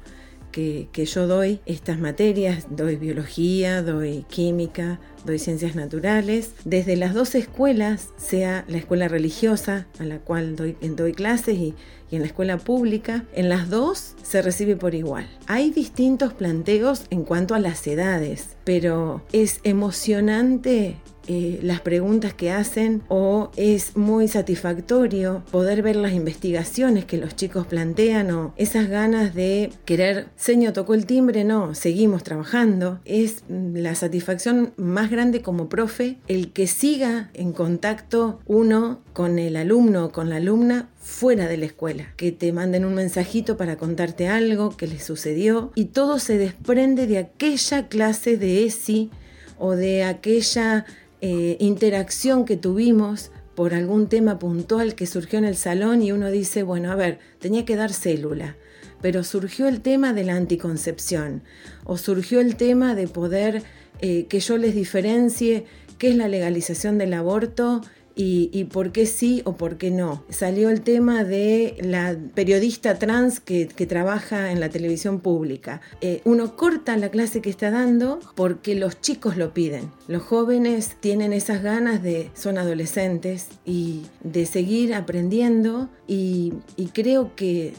Que, 0.56 1.06
yo 1.06 1.28
doy 1.28 1.60
estas 1.66 2.00
materias, 2.00 2.68
doy 2.70 2.96
biología, 2.96 3.82
doy 3.82 4.24
química, 4.30 5.02
doy 5.26 5.38
ciencias 5.38 5.76
naturales, 5.76 6.54
desde 6.64 6.96
las 6.96 7.14
dos 7.14 7.36
escuelas, 7.36 8.14
sea 8.16 8.64
la 8.70 8.78
escuela 8.78 9.10
religiosa 9.10 9.86
a 10.00 10.06
la 10.06 10.20
cual 10.20 10.56
doy, 10.56 10.78
doy 10.82 11.12
clases 11.12 11.58
y 11.58 11.74
en 12.10 12.22
la 12.22 12.28
escuela 12.28 12.58
pública, 12.58 13.26
en 13.34 13.50
las 13.50 13.70
dos 13.70 14.16
se 14.24 14.42
recibe 14.42 14.78
por 14.78 14.96
igual. 14.96 15.28
Hay 15.48 15.72
distintos 15.72 16.34
planteos 16.34 17.04
en 17.10 17.26
cuanto 17.26 17.54
a 17.54 17.60
las 17.60 17.86
edades, 17.88 18.56
pero 18.64 19.24
es 19.34 19.60
emocionante 19.64 20.96
eh, 21.28 21.60
las 21.62 21.82
preguntas 21.82 22.34
que 22.34 22.52
hacen 22.52 23.02
o 23.08 23.52
es 23.56 23.98
muy 23.98 24.28
satisfactorio 24.28 25.44
poder 25.52 25.82
ver 25.82 25.96
las 25.96 26.14
investigaciones 26.14 27.06
que 27.06 27.18
los 27.18 27.36
chicos 27.36 27.68
plantean 27.68 28.32
o 28.32 28.54
esas 28.58 28.90
ganas 28.90 29.34
de 29.34 29.72
querer, 29.86 30.28
señor, 30.36 30.74
tocó 30.74 30.94
el 30.94 31.06
timbre, 31.06 31.44
no, 31.44 31.76
seguimos 31.76 32.24
trabajando. 32.24 33.00
Es 33.06 33.44
la 33.50 33.96
satisfacción 33.96 34.74
más 34.78 35.10
grande 35.10 35.42
como 35.42 35.70
profe 35.70 36.18
el 36.28 36.52
que 36.52 36.68
siga 36.68 37.30
en 37.34 37.54
contacto 37.54 38.40
uno 38.46 39.02
con 39.14 39.40
el 39.40 39.56
alumno 39.56 40.06
o 40.06 40.12
con 40.12 40.30
la 40.30 40.38
alumna 40.38 40.90
fuera 41.00 41.48
de 41.48 41.58
la 41.58 41.66
escuela, 41.66 42.14
que 42.18 42.32
te 42.32 42.52
manden 42.52 42.84
un 42.84 42.96
mensajito 42.96 43.58
para 43.58 43.78
contarte 43.78 44.28
algo 44.28 44.76
que 44.76 44.88
les 44.88 45.04
sucedió 45.04 45.72
y 45.76 45.86
todo 45.86 46.20
se 46.20 46.38
desprende 46.38 47.08
de 47.08 47.20
aquella 47.20 47.88
clase 47.88 48.38
de 48.38 48.66
ESI 48.66 49.12
o 49.58 49.76
de 49.76 50.04
aquella 50.04 50.86
eh, 51.28 51.58
interacción 51.60 52.46
que 52.46 52.56
tuvimos 52.56 53.32
por 53.56 53.74
algún 53.74 54.06
tema 54.10 54.38
puntual 54.38 54.94
que 54.94 55.08
surgió 55.08 55.40
en 55.40 55.46
el 55.46 55.56
salón 55.56 56.04
y 56.04 56.12
uno 56.12 56.30
dice, 56.30 56.62
bueno, 56.62 56.92
a 56.92 56.96
ver, 56.96 57.18
tenía 57.40 57.66
que 57.66 57.76
dar 57.76 57.92
célula, 57.92 58.58
pero 59.02 59.24
surgió 59.24 59.68
el 59.68 59.82
tema 59.82 60.14
de 60.14 60.24
la 60.24 60.36
anticoncepción 60.36 61.42
o 61.84 61.98
surgió 61.98 62.42
el 62.42 62.58
tema 62.58 62.94
de 62.94 63.08
poder 63.08 63.64
eh, 64.02 64.28
que 64.28 64.40
yo 64.40 64.60
les 64.60 64.76
diferencie 64.76 65.66
qué 65.98 66.10
es 66.10 66.16
la 66.16 66.28
legalización 66.28 67.00
del 67.00 67.16
aborto 67.16 67.82
y, 68.16 68.64
por 68.66 68.92
qué 68.92 69.06
sí 69.06 69.42
o 69.46 69.58
por 69.58 69.78
qué 69.78 69.92
no. 69.92 70.24
Salió 70.30 70.70
el 70.70 70.82
tema 70.82 71.24
de 71.24 71.78
la 71.82 72.16
periodista 72.34 72.98
trans 72.98 73.40
que, 73.40 73.66
trabaja 73.86 74.52
en 74.52 74.60
la 74.60 74.70
televisión 74.70 75.20
pública. 75.20 75.80
Eh, 76.02 76.22
uno 76.26 76.56
corta 76.56 76.98
la 76.98 77.10
clase 77.10 77.42
que 77.42 77.50
está 77.52 77.70
dando 77.70 78.20
porque 78.34 78.74
los 78.74 79.00
chicos 79.00 79.38
lo 79.38 79.54
piden. 79.54 79.92
Los 80.08 80.24
jóvenes 80.24 80.96
tienen 81.00 81.34
esas 81.34 81.62
ganas 81.62 82.02
de, 82.02 82.32
son 82.34 82.58
adolescentes 82.58 83.48
y 83.64 84.04
de 84.24 84.46
seguir 84.46 84.94
aprendiendo 84.94 85.90
y, 86.08 86.54
creo 86.94 87.36
que 87.36 87.74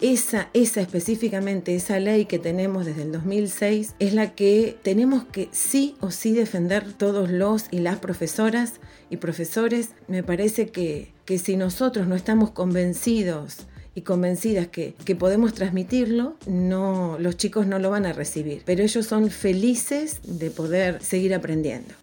esa, 0.00 0.50
esa 0.52 0.80
específicamente, 0.80 1.74
esa 1.74 1.98
ley 1.98 2.26
que 2.26 2.38
tenemos 2.38 2.84
desde 2.84 3.02
el 3.02 3.12
2006 3.12 3.94
es 3.98 4.14
la 4.14 4.34
que 4.34 4.76
tenemos 4.82 5.24
que 5.24 5.48
sí 5.52 5.96
o 6.00 6.10
sí 6.10 6.32
defender 6.32 6.92
todos 6.92 7.30
los 7.30 7.66
y 7.70 7.78
las 7.78 7.98
profesoras 7.98 8.74
y 9.10 9.18
profesores, 9.18 9.90
me 10.06 10.22
parece 10.22 10.68
que, 10.68 11.12
que 11.24 11.38
si 11.38 11.56
nosotros 11.56 12.06
no 12.06 12.14
estamos 12.14 12.50
convencidos 12.50 13.66
y 13.94 14.02
convencidas 14.02 14.68
que, 14.68 14.94
que, 15.04 15.16
podemos 15.16 15.54
transmitirlo, 15.54 16.36
no, 16.46 17.18
los 17.18 17.36
chicos 17.36 17.66
no 17.66 17.78
lo 17.78 17.90
van 17.90 18.06
a 18.06 18.12
recibir, 18.12 18.62
pero 18.64 18.82
ellos 18.82 19.06
son 19.06 19.30
felices 19.30 20.20
de 20.22 20.50
poder 20.50 21.02
seguir 21.02 21.34
aprendiendo. 21.34 21.94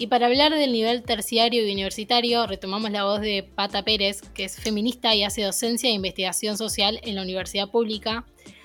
Y 0.00 0.06
para 0.06 0.26
hablar 0.26 0.54
del 0.54 0.72
nivel 0.72 1.02
terciario 1.02 1.66
y 1.66 1.72
universitario, 1.72 2.46
retomamos 2.46 2.92
la 2.92 3.02
voz 3.02 3.20
de 3.20 3.42
Pata 3.42 3.82
Pérez, 3.82 4.22
que 4.32 4.44
es 4.44 4.54
feminista 4.54 5.14
y 5.16 5.24
hace 5.24 5.42
docencia 5.42 5.90
e 5.90 5.92
investigación 5.92 6.56
social 6.56 7.00
en 7.02 7.16
la 7.16 7.22
Universidad 7.22 7.68
Pública. 7.68 8.24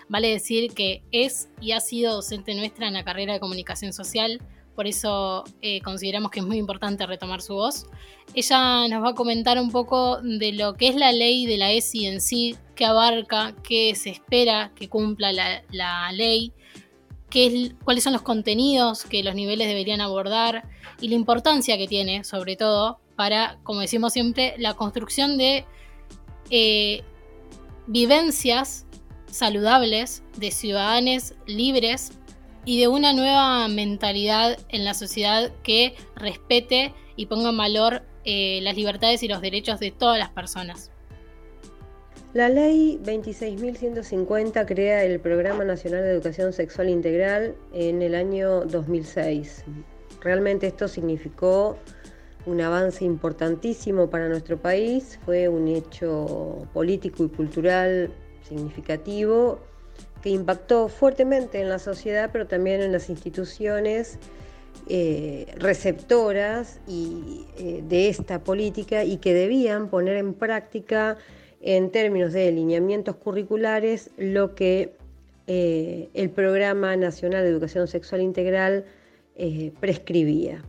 Vale 0.09 0.29
decir 0.29 0.73
que 0.73 1.01
es 1.11 1.49
y 1.59 1.71
ha 1.71 1.79
sido 1.79 2.13
docente 2.13 2.53
nuestra 2.53 2.87
en 2.87 2.93
la 2.93 3.03
carrera 3.03 3.33
de 3.33 3.39
comunicación 3.39 3.93
social, 3.93 4.41
por 4.75 4.87
eso 4.87 5.43
eh, 5.61 5.81
consideramos 5.81 6.31
que 6.31 6.39
es 6.39 6.45
muy 6.45 6.57
importante 6.57 7.05
retomar 7.05 7.41
su 7.41 7.53
voz. 7.53 7.85
Ella 8.33 8.87
nos 8.87 9.03
va 9.03 9.09
a 9.09 9.13
comentar 9.13 9.59
un 9.59 9.71
poco 9.71 10.21
de 10.21 10.53
lo 10.53 10.73
que 10.73 10.87
es 10.87 10.95
la 10.95 11.11
ley 11.11 11.45
de 11.45 11.57
la 11.57 11.71
ESI 11.71 12.07
en 12.07 12.21
sí, 12.21 12.55
qué 12.75 12.85
abarca, 12.85 13.53
qué 13.63 13.93
se 13.95 14.09
espera 14.09 14.71
que 14.75 14.89
cumpla 14.89 15.31
la, 15.31 16.11
ley, 16.11 16.53
qué 17.29 17.45
es, 17.45 17.73
cuáles 17.83 18.03
son 18.03 18.13
los 18.13 18.23
contenidos 18.23 19.03
que 19.03 19.23
los 19.23 19.35
niveles 19.35 19.67
deberían 19.67 20.01
abordar 20.01 20.67
y 20.99 21.09
la 21.09 21.15
importancia 21.15 21.77
que 21.77 21.87
tiene, 21.87 22.23
sobre 22.23 22.55
todo, 22.55 22.99
para, 23.15 23.59
como 23.63 23.81
decimos 23.81 24.13
siempre, 24.13 24.55
la 24.57 24.73
construcción 24.73 25.37
de 25.37 25.65
eh, 26.49 27.03
vivencias 27.87 28.85
saludables 29.29 30.23
de 30.37 30.51
ciudadanos 30.51 31.33
libres 31.45 32.11
y 32.65 32.79
de 32.79 32.87
una 32.87 33.13
nueva 33.13 33.67
mentalidad 33.67 34.57
en 34.69 34.85
la 34.85 34.93
sociedad 34.93 35.51
que 35.63 35.95
respete 36.15 36.93
y 37.15 37.25
ponga 37.25 37.49
en 37.49 37.57
valor 37.57 38.03
eh, 38.25 38.59
las 38.61 38.75
libertades 38.75 39.21
y 39.23 39.27
los 39.27 39.41
derechos 39.41 39.79
de 39.79 39.91
todas 39.91 40.17
las 40.17 40.29
personas. 40.29 40.89
La 42.33 42.49
ley 42.49 42.99
26.150 43.03 44.65
crea 44.65 45.03
el 45.03 45.19
Programa 45.19 45.63
Nacional 45.65 46.01
de 46.01 46.11
Educación 46.11 46.51
Sexual 46.51 46.89
Integral 46.89 47.55
en 47.73 48.01
el 48.01 48.15
año 48.15 48.61
2006. 48.65 49.65
Realmente 50.21 50.65
esto 50.65 50.87
significó 50.87 51.77
un 52.45 52.59
avance 52.61 53.05
importantísimo 53.05 54.09
para 54.09 54.29
nuestro 54.29 54.57
país, 54.57 55.19
fue 55.25 55.47
un 55.47 55.67
hecho 55.67 56.67
político 56.73 57.23
y 57.23 57.29
cultural 57.29 58.11
significativo 58.41 59.59
que 60.23 60.29
impactó 60.29 60.87
fuertemente 60.87 61.59
en 61.59 61.67
la 61.67 61.79
sociedad, 61.79 62.29
pero 62.31 62.47
también 62.47 62.81
en 62.81 62.93
las 62.93 63.09
instituciones 63.09 64.17
eh, 64.87 65.47
receptoras 65.57 66.79
y, 66.87 67.45
eh, 67.57 67.83
de 67.85 68.07
esta 68.07 68.41
política 68.41 69.03
y 69.03 69.17
que 69.17 69.33
debían 69.33 69.89
poner 69.89 70.15
en 70.15 70.33
práctica 70.33 71.17
en 71.61 71.91
términos 71.91 72.31
de 72.31 72.49
lineamientos 72.53 73.17
curriculares 73.17 74.11
lo 74.15 74.55
que 74.55 74.95
eh, 75.47 76.09
el 76.13 76.29
Programa 76.29 76.95
Nacional 76.95 77.43
de 77.43 77.49
Educación 77.49 77.89
Sexual 77.89 78.21
Integral 78.21 78.85
prescribía. 79.79 80.63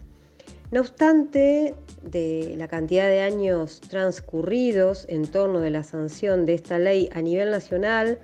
No 0.70 0.80
obstante, 0.80 1.74
de 2.02 2.54
la 2.56 2.66
cantidad 2.66 3.08
de 3.08 3.20
años 3.20 3.80
transcurridos 3.82 5.04
en 5.08 5.26
torno 5.26 5.60
de 5.60 5.70
la 5.70 5.84
sanción 5.84 6.46
de 6.46 6.54
esta 6.54 6.78
ley 6.78 7.10
a 7.12 7.20
nivel 7.20 7.50
nacional, 7.50 8.18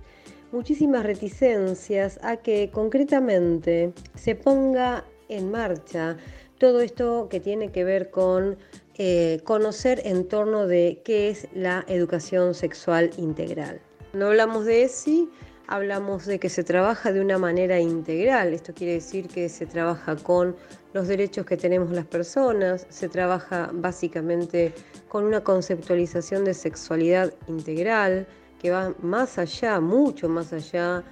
muchísimas 0.52 1.06
reticencias 1.06 2.20
a 2.24 2.38
que 2.38 2.70
concretamente 2.72 3.92
se 4.16 4.36
ponga 4.36 5.06
en 5.30 5.52
marcha 5.52 6.18
todo 6.58 6.82
esto 6.82 7.28
que 7.30 7.40
tiene 7.40 7.72
que 7.72 7.84
ver 7.84 8.10
con 8.12 8.58
eh, 8.98 9.40
conocer 9.46 10.02
en 10.06 10.28
torno 10.28 10.68
de 10.68 11.02
qué 11.04 11.30
es 11.30 11.48
la 11.54 11.84
educación 11.88 12.54
sexual 12.54 13.10
integral. 13.18 13.82
No 14.14 14.28
hablamos 14.28 14.66
de 14.66 14.84
ESI, 14.84 15.30
hablamos 15.68 16.26
de 16.26 16.38
que 16.38 16.50
se 16.50 16.66
trabaja 16.66 17.14
de 17.14 17.22
una 17.22 17.38
manera 17.38 17.80
integral. 17.80 18.54
Esto 18.54 18.74
quiere 18.74 18.96
decir 18.96 19.30
que 19.30 19.48
se 19.48 19.66
trabaja 19.66 20.18
con 20.18 20.58
los 20.94 21.08
derechos 21.08 21.46
que 21.46 21.56
tenemos 21.56 21.92
las 21.92 22.06
personas, 22.06 22.86
se 22.90 23.08
trabaja 23.08 23.70
básicamente 23.74 24.74
con 25.08 25.24
una 25.24 25.46
conceptualización 25.46 26.44
de 26.44 26.54
sexualidad 26.54 27.34
integral 27.48 28.28
que 28.60 28.70
va 28.70 28.94
más 29.02 29.38
allá, 29.38 29.80
mucho 29.80 30.28
más 30.28 30.52
allá 30.52 31.06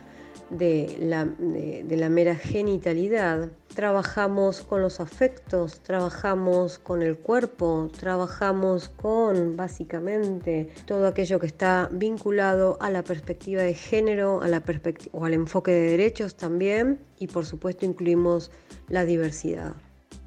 de 0.49 0.97
la, 0.99 1.25
de, 1.25 1.95
la, 1.97 2.09
mera 2.09 2.35
genitalidad. 2.35 3.49
Trabajamos 3.73 4.61
con 4.61 4.81
los 4.81 4.99
afectos, 4.99 5.79
trabajamos 5.81 6.79
con 6.79 7.01
el 7.01 7.17
cuerpo, 7.17 7.89
trabajamos 7.97 8.89
con 8.89 9.55
básicamente 9.55 10.69
todo 10.85 11.07
aquello 11.07 11.39
que 11.39 11.47
está 11.47 11.89
vinculado 11.91 12.77
a 12.81 12.89
la 12.89 13.03
perspectiva 13.03 13.61
de 13.61 13.73
género, 13.73 14.41
a 14.41 14.47
la 14.47 14.63
o 15.11 15.25
al 15.25 15.33
enfoque 15.33 15.71
de 15.71 15.91
derechos 15.91 16.35
también 16.35 16.99
y 17.17 17.27
por 17.27 17.45
supuesto 17.45 17.85
incluimos 17.85 18.51
la 18.87 19.05
diversidad. 19.05 19.73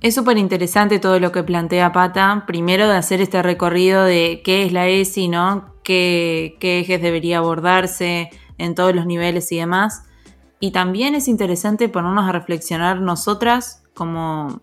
Es 0.01 0.17
súper 0.17 0.37
interesante 0.37 0.99
todo 0.99 1.21
lo 1.21 1.31
que 1.31 1.45
plantea 1.45 1.93
Pata. 1.93 2.45
Primero 2.47 2.89
de 2.89 2.97
hacer 2.97 3.21
este 3.21 3.41
recorrido 3.43 4.03
de 4.03 4.43
qué 4.45 4.65
es 4.65 4.73
la 4.73 4.89
ESI, 4.89 5.29
¿no? 5.29 5.73
qué 5.85 6.57
ejes 6.61 7.03
debería 7.03 7.39
abordarse 7.39 8.31
en 8.59 8.75
todos 8.75 8.95
los 8.95 9.07
niveles 9.07 9.51
y 9.53 9.59
demás. 9.59 10.05
Y 10.63 10.71
también 10.71 11.17
es 11.17 11.27
interesante 11.27 11.89
ponernos 11.89 12.29
a 12.29 12.31
reflexionar 12.31 13.01
nosotras 13.01 13.83
como 13.95 14.61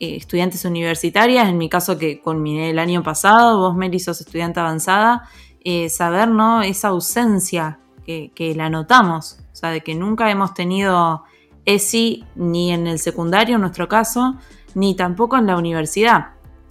eh, 0.00 0.16
estudiantes 0.16 0.64
universitarias, 0.64 1.50
en 1.50 1.58
mi 1.58 1.68
caso 1.68 1.98
que 1.98 2.22
culminé 2.22 2.70
el 2.70 2.78
año 2.78 3.02
pasado, 3.02 3.58
vos 3.58 3.76
Mary 3.76 4.00
sos 4.00 4.22
estudiante 4.22 4.58
avanzada, 4.58 5.28
eh, 5.62 5.90
saber 5.90 6.28
¿no? 6.28 6.62
esa 6.62 6.88
ausencia 6.88 7.78
que, 8.06 8.54
la 8.56 8.70
notamos, 8.70 9.40
o 9.52 9.54
sea, 9.54 9.68
de 9.68 9.82
que 9.82 9.94
nunca 9.94 10.30
hemos 10.30 10.54
tenido 10.54 11.24
ESI 11.66 12.24
ni 12.34 12.72
en 12.72 12.86
el 12.86 12.98
secundario 12.98 13.56
en 13.56 13.60
nuestro 13.60 13.86
caso, 13.86 14.36
ni 14.74 14.96
tampoco 14.96 15.36
en 15.36 15.46
la 15.46 15.58
universidad, 15.58 16.28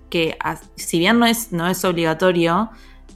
que 0.10 0.36
si 0.74 0.98
bien 0.98 1.20
no 1.20 1.28
es, 1.28 1.52
no 1.52 1.68
es 1.68 1.86
obligatorio, 1.86 2.72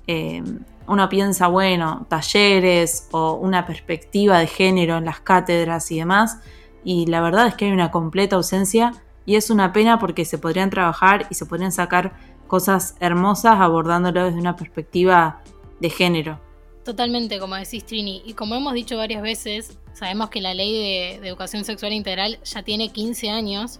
eh, 0.08 0.44
uno 0.88 1.10
piensa, 1.10 1.48
bueno, 1.48 2.06
talleres 2.10 3.08
o 3.12 3.34
una 3.34 3.66
perspectiva 3.66 4.40
de 4.40 4.48
género 4.48 4.98
en 4.98 5.06
las 5.06 5.22
cátedras 5.22 5.92
y 5.92 6.00
demás, 6.00 6.40
y 6.84 7.06
la 7.06 7.22
verdad 7.22 7.48
es 7.48 7.56
que 7.56 7.66
hay 7.66 7.72
una 7.72 7.92
completa 7.92 8.36
ausencia 8.36 8.94
y 9.26 9.36
es 9.36 9.50
una 9.50 9.72
pena 9.72 10.00
porque 10.00 10.26
se 10.26 10.38
podrían 10.38 10.70
trabajar 10.70 11.28
y 11.30 11.36
se 11.36 11.46
podrían 11.46 11.72
sacar 11.72 12.14
cosas 12.48 12.96
hermosas 13.00 13.60
abordándolo 13.60 14.26
desde 14.26 14.40
una 14.40 14.56
perspectiva 14.56 15.42
de 15.80 15.90
género. 15.90 16.40
Totalmente, 16.84 17.40
como 17.40 17.56
decís 17.56 17.86
Trini, 17.86 18.24
y 18.26 18.34
como 18.34 18.56
hemos 18.56 18.74
dicho 18.74 18.98
varias 18.98 19.22
veces, 19.22 19.78
sabemos 19.94 20.30
que 20.30 20.42
la 20.42 20.54
ley 20.54 20.74
de, 20.74 21.20
de 21.22 21.28
educación 21.28 21.64
sexual 21.64 21.94
integral 21.94 22.40
ya 22.44 22.64
tiene 22.64 22.90
15 22.92 23.30
años 23.30 23.80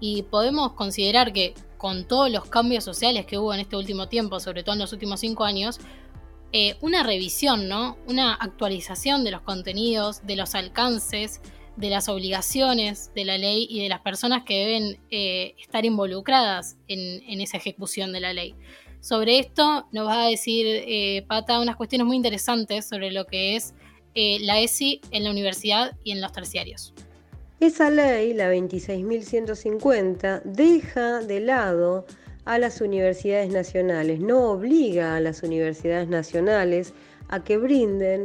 y 0.00 0.24
podemos 0.24 0.72
considerar 0.72 1.32
que 1.32 1.54
con 1.80 2.04
todos 2.04 2.30
los 2.30 2.44
cambios 2.44 2.84
sociales 2.84 3.24
que 3.24 3.38
hubo 3.38 3.54
en 3.54 3.60
este 3.60 3.74
último 3.74 4.06
tiempo, 4.06 4.38
sobre 4.38 4.62
todo 4.62 4.74
en 4.74 4.80
los 4.80 4.92
últimos 4.92 5.18
5 5.20 5.44
años, 5.44 5.80
eh, 6.52 6.76
una 6.82 7.02
revisión, 7.02 7.68
¿no? 7.68 7.96
Una 8.06 8.34
actualización 8.34 9.24
de 9.24 9.30
los 9.30 9.40
contenidos, 9.40 10.26
de 10.26 10.36
los 10.36 10.54
alcances, 10.54 11.40
de 11.76 11.88
las 11.88 12.10
obligaciones 12.10 13.10
de 13.14 13.24
la 13.24 13.38
ley 13.38 13.66
y 13.70 13.82
de 13.82 13.88
las 13.88 14.00
personas 14.00 14.42
que 14.44 14.58
deben 14.58 14.98
eh, 15.10 15.54
estar 15.58 15.86
involucradas 15.86 16.76
en, 16.86 17.40
esa 17.40 17.56
ejecución 17.56 18.12
de 18.12 18.20
la 18.20 18.34
ley. 18.34 18.54
Sobre 19.00 19.38
esto 19.38 19.88
nos 19.90 20.06
va 20.06 20.24
a 20.24 20.26
decir 20.26 20.66
eh, 20.66 21.24
Pata 21.28 21.60
unas 21.60 21.76
cuestiones 21.76 22.06
muy 22.06 22.16
interesantes 22.16 22.86
sobre 22.86 23.10
lo 23.10 23.26
que 23.26 23.56
es 23.56 23.72
la 24.14 24.58
ESI 24.58 25.00
en 25.12 25.24
la 25.24 25.30
universidad 25.30 25.96
y 26.04 26.10
en 26.10 26.20
los 26.20 26.32
terciarios. 26.32 26.92
Esa 27.60 27.90
ley, 27.90 28.32
la 28.32 28.50
26.150, 28.50 30.42
deja 30.44 31.20
de 31.20 31.40
lado 31.40 32.06
a 32.46 32.58
las 32.58 32.80
universidades 32.80 33.52
nacionales, 33.52 34.18
no 34.18 34.52
obliga 34.52 35.14
a 35.14 35.20
las 35.20 35.42
universidades 35.42 36.08
nacionales 36.08 36.94
a 37.28 37.44
que 37.44 37.58
brinden 37.58 38.24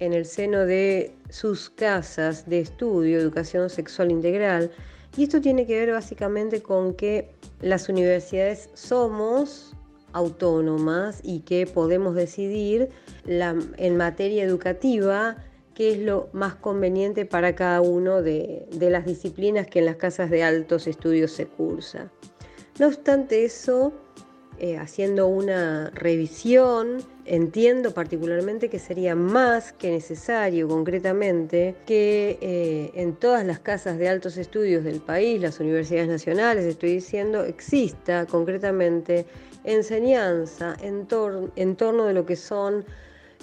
en 0.00 0.12
el 0.12 0.26
seno 0.26 0.66
de 0.66 1.14
sus 1.30 1.70
casas 1.70 2.48
de 2.50 2.58
estudio 2.58 3.20
educación 3.20 3.70
sexual 3.70 4.10
integral. 4.10 4.72
Y 5.16 5.22
esto 5.22 5.40
tiene 5.40 5.64
que 5.64 5.78
ver 5.78 5.92
básicamente 5.92 6.60
con 6.60 6.94
que 6.94 7.30
las 7.60 7.88
universidades 7.88 8.68
somos 8.74 9.76
autónomas 10.12 11.20
y 11.22 11.42
que 11.42 11.68
podemos 11.68 12.16
decidir 12.16 12.88
en 13.28 13.96
materia 13.96 14.42
educativa 14.42 15.36
qué 15.74 15.92
es 15.92 15.98
lo 15.98 16.28
más 16.32 16.54
conveniente 16.54 17.24
para 17.24 17.54
cada 17.54 17.80
uno 17.80 18.22
de, 18.22 18.66
las 18.78 19.06
disciplinas 19.06 19.66
que 19.66 19.78
en 19.78 19.86
las 19.86 19.96
casas 19.96 20.30
de 20.30 20.42
altos 20.42 20.86
estudios 20.86 21.32
se 21.32 21.46
cursa. 21.46 22.10
No 22.78 22.88
obstante 22.88 23.44
eso, 23.44 23.92
eh, 24.58 24.76
haciendo 24.76 25.26
una 25.26 25.90
revisión, 25.90 27.02
entiendo 27.24 27.92
particularmente 27.92 28.68
que 28.68 28.78
sería 28.78 29.14
más 29.14 29.72
que 29.72 29.90
necesario 29.90 30.68
concretamente 30.68 31.76
que 31.86 32.38
eh, 32.40 32.90
en 32.94 33.14
todas 33.14 33.46
las 33.46 33.60
casas 33.60 33.98
de 33.98 34.08
altos 34.08 34.36
estudios 34.36 34.84
del 34.84 35.00
país, 35.00 35.40
las 35.40 35.60
universidades 35.60 36.08
nacionales, 36.08 36.64
estoy 36.64 36.94
diciendo, 36.94 37.44
exista 37.44 38.26
concretamente 38.26 39.26
enseñanza 39.64 40.76
en, 40.82 41.06
en 41.56 41.76
torno 41.76 42.04
de 42.04 42.14
lo 42.14 42.26
que 42.26 42.36
son 42.36 42.84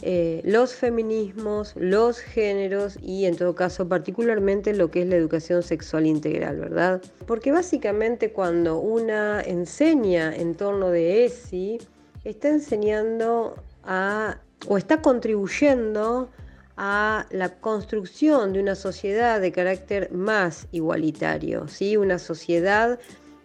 eh, 0.02 0.42
los 0.46 0.74
feminismos, 0.74 1.74
los 1.76 2.20
géneros 2.20 2.98
y 3.02 3.26
en 3.26 3.36
todo 3.36 3.54
caso 3.54 3.88
particularmente 3.88 4.74
lo 4.74 4.90
que 4.90 5.02
es 5.02 5.08
la 5.08 5.18
educación 5.18 5.62
sexual 5.62 6.06
integral, 6.06 6.58
¿verdad? 6.58 7.02
Porque 7.28 7.52
básicamente 7.52 8.32
cuando 8.32 8.80
una 8.80 9.42
enseña 9.42 10.34
en 10.34 10.56
torno 10.56 10.90
de 10.90 11.26
ESI, 11.26 11.80
está 12.24 12.50
enseñando 12.50 13.56
a 13.84 14.40
o 14.68 14.78
está 14.78 15.02
contribuyendo 15.02 16.30
a 16.78 17.26
la 17.30 17.60
construcción 17.60 18.54
de 18.54 18.62
una 18.62 18.76
sociedad 18.76 19.42
de 19.42 19.52
carácter 19.52 20.12
más 20.12 20.68
igualitario, 20.72 21.68
¿sí? 21.68 21.98
una 21.98 22.20
sociedad 22.20 23.00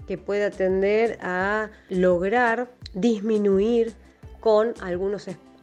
que 0.06 0.18
pueda 0.18 0.50
tender 0.50 1.18
a 1.20 1.70
lograr 1.88 2.70
disminuir 2.92 3.92
con 4.40 4.74
algunos 4.80 5.26
aspectos 5.26 5.53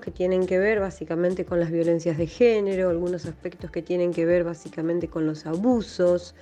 que 0.00 0.10
tienen 0.10 0.46
que 0.46 0.58
ver 0.58 0.80
básicamente 0.80 1.44
con 1.44 1.60
las 1.60 1.70
violencias 1.70 2.18
de 2.18 2.26
género, 2.26 2.90
algunos 2.90 3.26
aspectos 3.26 3.70
que 3.70 3.82
tienen 3.82 4.12
que 4.12 4.24
ver 4.24 4.44
básicamente 4.44 5.08
con 5.08 5.26
los 5.26 5.46
abusos. 5.46 6.34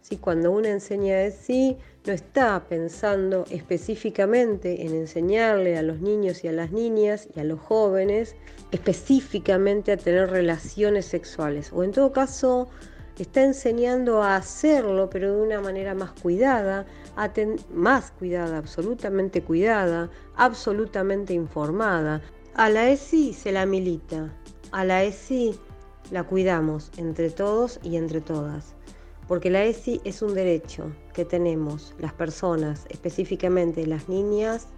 ¿sí? 0.00 0.16
Cuando 0.16 0.50
uno 0.50 0.68
enseña 0.68 1.16
de 1.16 1.30
sí, 1.30 1.76
no 2.06 2.12
está 2.12 2.64
pensando 2.68 3.44
específicamente 3.50 4.84
en 4.84 4.94
enseñarle 4.94 5.76
a 5.78 5.82
los 5.82 6.00
niños 6.00 6.44
y 6.44 6.48
a 6.48 6.52
las 6.52 6.72
niñas 6.72 7.28
y 7.34 7.40
a 7.40 7.44
los 7.44 7.60
jóvenes 7.60 8.36
específicamente 8.70 9.92
a 9.92 9.96
tener 9.96 10.30
relaciones 10.30 11.06
sexuales, 11.06 11.72
o 11.72 11.84
en 11.84 11.92
todo 11.92 12.12
caso 12.12 12.68
está 13.22 13.42
enseñando 13.42 14.22
a 14.22 14.36
hacerlo, 14.36 15.08
pero 15.08 15.36
de 15.36 15.42
una 15.42 15.60
manera 15.60 15.94
más 15.94 16.12
cuidada, 16.12 16.86
más 17.72 18.10
cuidada, 18.10 18.58
absolutamente 18.58 19.42
cuidada, 19.42 20.10
absolutamente 20.36 21.32
informada. 21.32 22.20
A 22.54 22.68
la 22.68 22.90
ESI 22.90 23.32
se 23.32 23.50
la 23.50 23.64
milita, 23.64 24.30
a 24.72 24.84
la 24.84 25.04
ESI 25.04 25.58
la 26.10 26.22
cuidamos 26.24 26.90
entre 26.98 27.30
todos 27.30 27.80
y 27.82 27.96
entre 27.96 28.20
todas, 28.20 28.74
porque 29.26 29.48
la 29.48 29.64
ESI 29.64 30.02
es 30.04 30.20
un 30.20 30.34
derecho 30.34 30.92
que 31.14 31.24
tenemos 31.24 31.94
las 31.98 32.12
personas, 32.12 32.84
específicamente 32.90 33.86
las 33.86 34.06
niñas, 34.10 34.68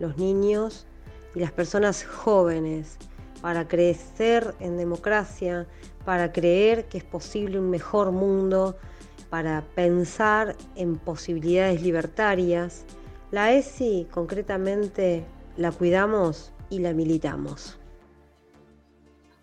los 0.00 0.18
niños 0.18 0.88
y 1.36 1.38
las 1.38 1.52
personas 1.52 2.02
jóvenes, 2.02 2.96
para 3.40 3.68
crecer 3.68 4.52
en 4.58 4.76
democracia, 4.76 5.68
para 6.04 6.32
creer 6.32 6.86
que 6.86 6.98
es 6.98 7.04
posible 7.04 7.60
un 7.60 7.70
mejor 7.70 8.10
mundo, 8.10 8.76
para 9.28 9.62
pensar 9.76 10.56
en 10.74 10.96
posibilidades 10.96 11.80
libertarias. 11.80 12.84
La 13.30 13.52
ESI 13.52 14.08
concretamente 14.10 15.24
la 15.56 15.70
cuidamos 15.70 16.52
y 16.70 16.78
la 16.78 16.92
militamos. 16.92 17.76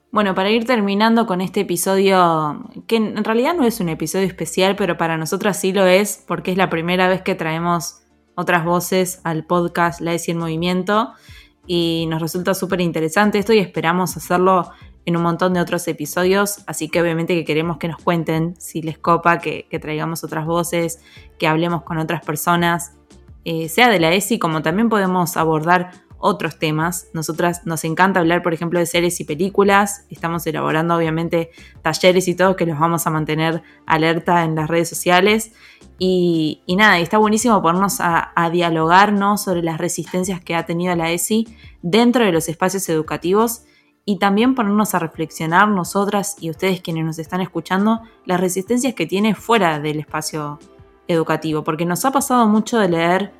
Bueno, 0.09 0.33
para 0.33 0.49
ir 0.49 0.65
terminando 0.65 1.27
con 1.27 1.41
este 1.41 1.59
episodio, 1.59 2.63
que 2.87 2.95
en 2.95 3.23
realidad 3.23 3.53
no 3.53 3.65
es 3.65 3.79
un 3.79 3.89
episodio 3.89 4.25
especial, 4.25 4.75
pero 4.75 4.97
para 4.97 5.17
nosotras 5.17 5.59
sí 5.59 5.73
lo 5.73 5.85
es, 5.85 6.23
porque 6.27 6.51
es 6.51 6.57
la 6.57 6.69
primera 6.69 7.07
vez 7.07 7.21
que 7.21 7.35
traemos 7.35 8.01
otras 8.35 8.63
voces 8.63 9.19
al 9.23 9.45
podcast 9.45 9.99
La 9.99 10.13
ESI 10.13 10.31
en 10.31 10.37
Movimiento 10.37 11.13
y 11.67 12.05
nos 12.09 12.21
resulta 12.21 12.53
súper 12.53 12.81
interesante 12.81 13.37
esto 13.37 13.51
y 13.51 13.59
esperamos 13.59 14.15
hacerlo 14.15 14.71
en 15.05 15.17
un 15.17 15.23
montón 15.23 15.53
de 15.53 15.59
otros 15.59 15.87
episodios, 15.87 16.63
así 16.67 16.89
que 16.89 17.01
obviamente 17.01 17.33
que 17.35 17.45
queremos 17.45 17.77
que 17.77 17.87
nos 17.87 18.01
cuenten 18.01 18.55
si 18.59 18.81
les 18.81 18.97
copa, 18.97 19.39
que, 19.39 19.67
traigamos 19.81 20.23
otras 20.23 20.45
voces, 20.45 21.01
que 21.37 21.47
hablemos 21.47 21.83
con 21.83 21.97
otras 21.97 22.25
personas, 22.25 22.93
eh, 23.45 23.69
sea 23.69 23.89
de 23.89 23.99
la 23.99 24.11
ESI 24.13 24.39
como 24.39 24.61
también 24.61 24.89
podemos 24.89 25.37
abordar 25.37 25.91
otros 26.19 26.57
temas. 26.59 27.07
Nosotras 27.13 27.65
nos 27.65 27.83
encanta 27.83 28.19
hablar, 28.19 28.43
por 28.43 28.53
ejemplo, 28.53 28.79
de 28.79 28.85
series 28.85 29.19
y 29.19 29.23
películas. 29.23 30.05
Estamos 30.09 30.45
elaborando, 30.47 30.95
obviamente, 30.95 31.51
talleres 31.81 32.27
y 32.27 32.35
todo 32.35 32.55
que 32.55 32.65
los 32.65 32.79
vamos 32.79 33.07
a 33.07 33.09
mantener 33.09 33.63
alerta 33.85 34.43
en 34.43 34.55
las 34.55 34.69
redes 34.69 34.89
sociales. 34.89 35.51
Y, 35.99 36.63
nada, 36.67 36.99
está 36.99 37.17
buenísimo 37.17 37.61
ponernos 37.61 38.01
a, 38.01 38.31
a 38.35 38.49
dialogarnos 38.49 39.43
sobre 39.43 39.63
las 39.63 39.77
resistencias 39.77 40.41
que 40.41 40.55
ha 40.55 40.65
tenido 40.65 40.95
la 40.95 41.11
ESI 41.11 41.47
dentro 41.81 42.25
de 42.25 42.31
los 42.31 42.49
espacios 42.49 42.87
educativos 42.89 43.63
y 44.05 44.19
también 44.19 44.55
ponernos 44.55 44.95
a 44.95 44.99
reflexionar 44.99 45.67
nosotras 45.67 46.37
y 46.39 46.49
ustedes 46.49 46.81
quienes 46.81 47.03
nos 47.03 47.19
están 47.19 47.41
escuchando 47.41 48.01
las 48.25 48.39
resistencias 48.39 48.93
que 48.93 49.05
tiene 49.05 49.35
fuera 49.35 49.79
del 49.79 49.99
espacio 49.99 50.59
educativo, 51.09 51.63
porque 51.63 51.85
nos 51.85 52.05
ha 52.05 52.11
pasado 52.11 52.47
mucho 52.47 52.79
de 52.79 52.89
leer 52.89 53.33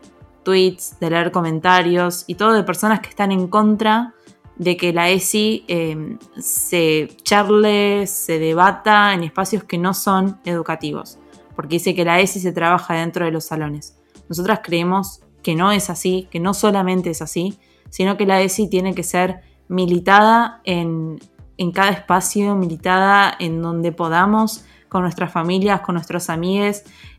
tweets, 0.48 0.98
de 1.02 1.10
leer 1.10 1.34
comentarios 1.34 2.24
y 2.26 2.36
todo 2.36 2.54
de 2.54 2.64
personas 2.64 3.02
que 3.02 3.10
están 3.10 3.34
en 3.34 3.50
contra 3.50 4.14
de 4.56 4.78
que 4.78 4.94
la 4.94 5.10
ESI 5.10 5.66
em, 5.68 6.18
se 6.40 7.10
charle, 7.22 8.08
se 8.08 8.40
debata 8.40 9.14
en 9.14 9.26
espacios 9.26 9.66
que 9.66 9.78
no 9.78 9.94
son 9.94 10.40
educativos, 10.46 11.20
porque 11.54 11.76
dice 11.76 11.94
que 11.94 12.06
la 12.06 12.22
ESI 12.22 12.40
se 12.40 12.54
trabaja 12.54 12.94
dentro 12.94 13.26
de 13.26 13.32
los 13.32 13.44
salones. 13.44 13.98
Nosotras 14.30 14.62
creemos 14.64 15.20
que 15.44 15.54
no 15.54 15.74
es 15.74 15.90
así, 15.90 16.30
que 16.32 16.40
no 16.40 16.54
solamente 16.54 17.10
es 17.10 17.22
así, 17.22 17.60
sino 17.90 18.16
que 18.16 18.26
la 18.26 18.42
ESI 18.42 18.70
tiene 18.70 18.96
que 18.96 19.04
ser 19.04 19.42
militada 19.68 20.62
en, 20.64 21.20
en 21.58 21.72
cada 21.74 21.90
espacio, 21.90 22.56
militada 22.56 23.36
en 23.38 23.62
donde 23.62 23.92
podamos, 23.92 24.64
con 24.88 25.02
nuestras 25.02 25.30
familias, 25.30 25.82
con 25.82 25.96
nuestros 25.96 26.30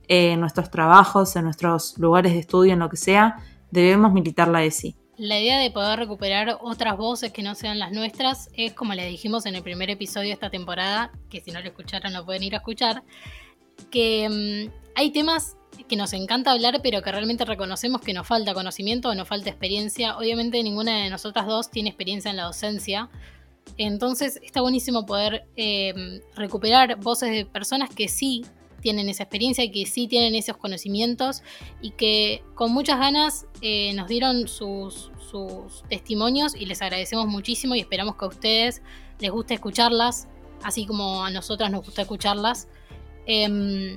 amigos, 0.09 0.33
en 0.33 0.41
nuestros 0.41 0.71
trabajos, 0.71 1.37
en 1.37 1.45
nuestros 1.45 1.99
lugares 1.99 2.33
de 2.33 2.41
estudio, 2.41 2.73
en 2.73 2.79
lo 2.79 2.89
que 2.89 2.97
sea, 2.97 3.37
debemos 3.71 4.13
militar 4.13 4.49
la 4.49 4.65
ESI. 4.65 4.97
La 5.17 5.39
idea 5.39 5.59
de 5.59 5.71
poder 5.71 5.99
recuperar 5.99 6.59
otras 6.61 6.97
voces 6.97 7.33
que 7.33 7.43
no 7.43 7.55
sean 7.55 7.79
las 7.79 7.93
nuestras 7.93 8.51
es, 8.55 8.73
como 8.73 8.95
le 8.95 9.07
dijimos 9.07 9.47
en 9.47 9.57
el 9.57 9.63
primer 9.63 9.91
episodio 9.91 10.29
de 10.29 10.35
esta 10.35 10.49
temporada, 10.49 11.11
que 11.29 11.41
si 11.41 11.51
no 11.51 11.61
lo 11.61 11.67
escucharon 11.67 12.13
lo 12.13 12.25
pueden 12.25 12.45
ir 12.45 12.55
a 12.55 12.59
escuchar, 12.59 13.03
que 13.91 14.29
mm, 14.29 14.73
hay 14.95 15.11
temas 15.11 15.57
que 15.89 15.97
nos 15.97 16.13
encanta 16.13 16.53
hablar, 16.53 16.81
pero 16.83 17.03
que 17.03 17.11
realmente 17.11 17.45
reconocemos 17.45 18.01
que 18.01 18.13
nos 18.13 18.27
falta 18.27 18.55
conocimiento 18.55 19.09
o 19.09 19.15
nos 19.15 19.29
falta 19.29 19.51
experiencia. 19.51 20.17
Obviamente 20.17 20.63
ninguna 20.63 21.03
de 21.03 21.11
nosotras 21.11 21.47
dos 21.47 21.71
tiene 21.71 21.91
experiencia 21.91 22.31
en 22.31 22.37
la 22.37 22.45
docencia. 22.45 23.09
Entonces 23.77 24.41
está 24.43 24.61
buenísimo 24.61 25.05
poder 25.05 25.47
eh, 25.57 26.23
recuperar 26.35 26.97
voces 26.97 27.31
de 27.31 27.45
personas 27.45 27.91
que 27.91 28.09
sí 28.09 28.45
tienen 28.81 29.09
esa 29.09 29.25
experiencia 29.25 29.65
y 29.65 29.71
que 29.71 29.87
sí 29.87 30.09
tienen 30.09 30.35
esos 30.35 30.57
conocimientos 30.57 31.43
y 31.81 31.91
que 31.93 32.43
con 32.55 32.73
muchas 32.73 32.99
ganas 32.99 33.47
eh, 33.61 33.93
nos 33.95 34.09
dieron 34.09 34.49
sus, 34.49 35.11
testimonios 35.89 36.55
y 36.55 36.65
les 36.65 36.81
agradecemos 36.81 37.27
muchísimo 37.27 37.75
y 37.75 37.81
esperamos 37.81 38.17
que 38.17 38.25
a 38.25 38.29
ustedes 38.29 38.81
les 39.19 39.31
guste 39.31 39.55
escucharlas, 39.55 40.27
así 40.63 40.87
como 40.87 41.23
a 41.23 41.31
nosotras 41.31 41.71
nos 41.71 41.85
gusta 41.85 42.03
escucharlas. 42.03 42.67
Em, 43.27 43.97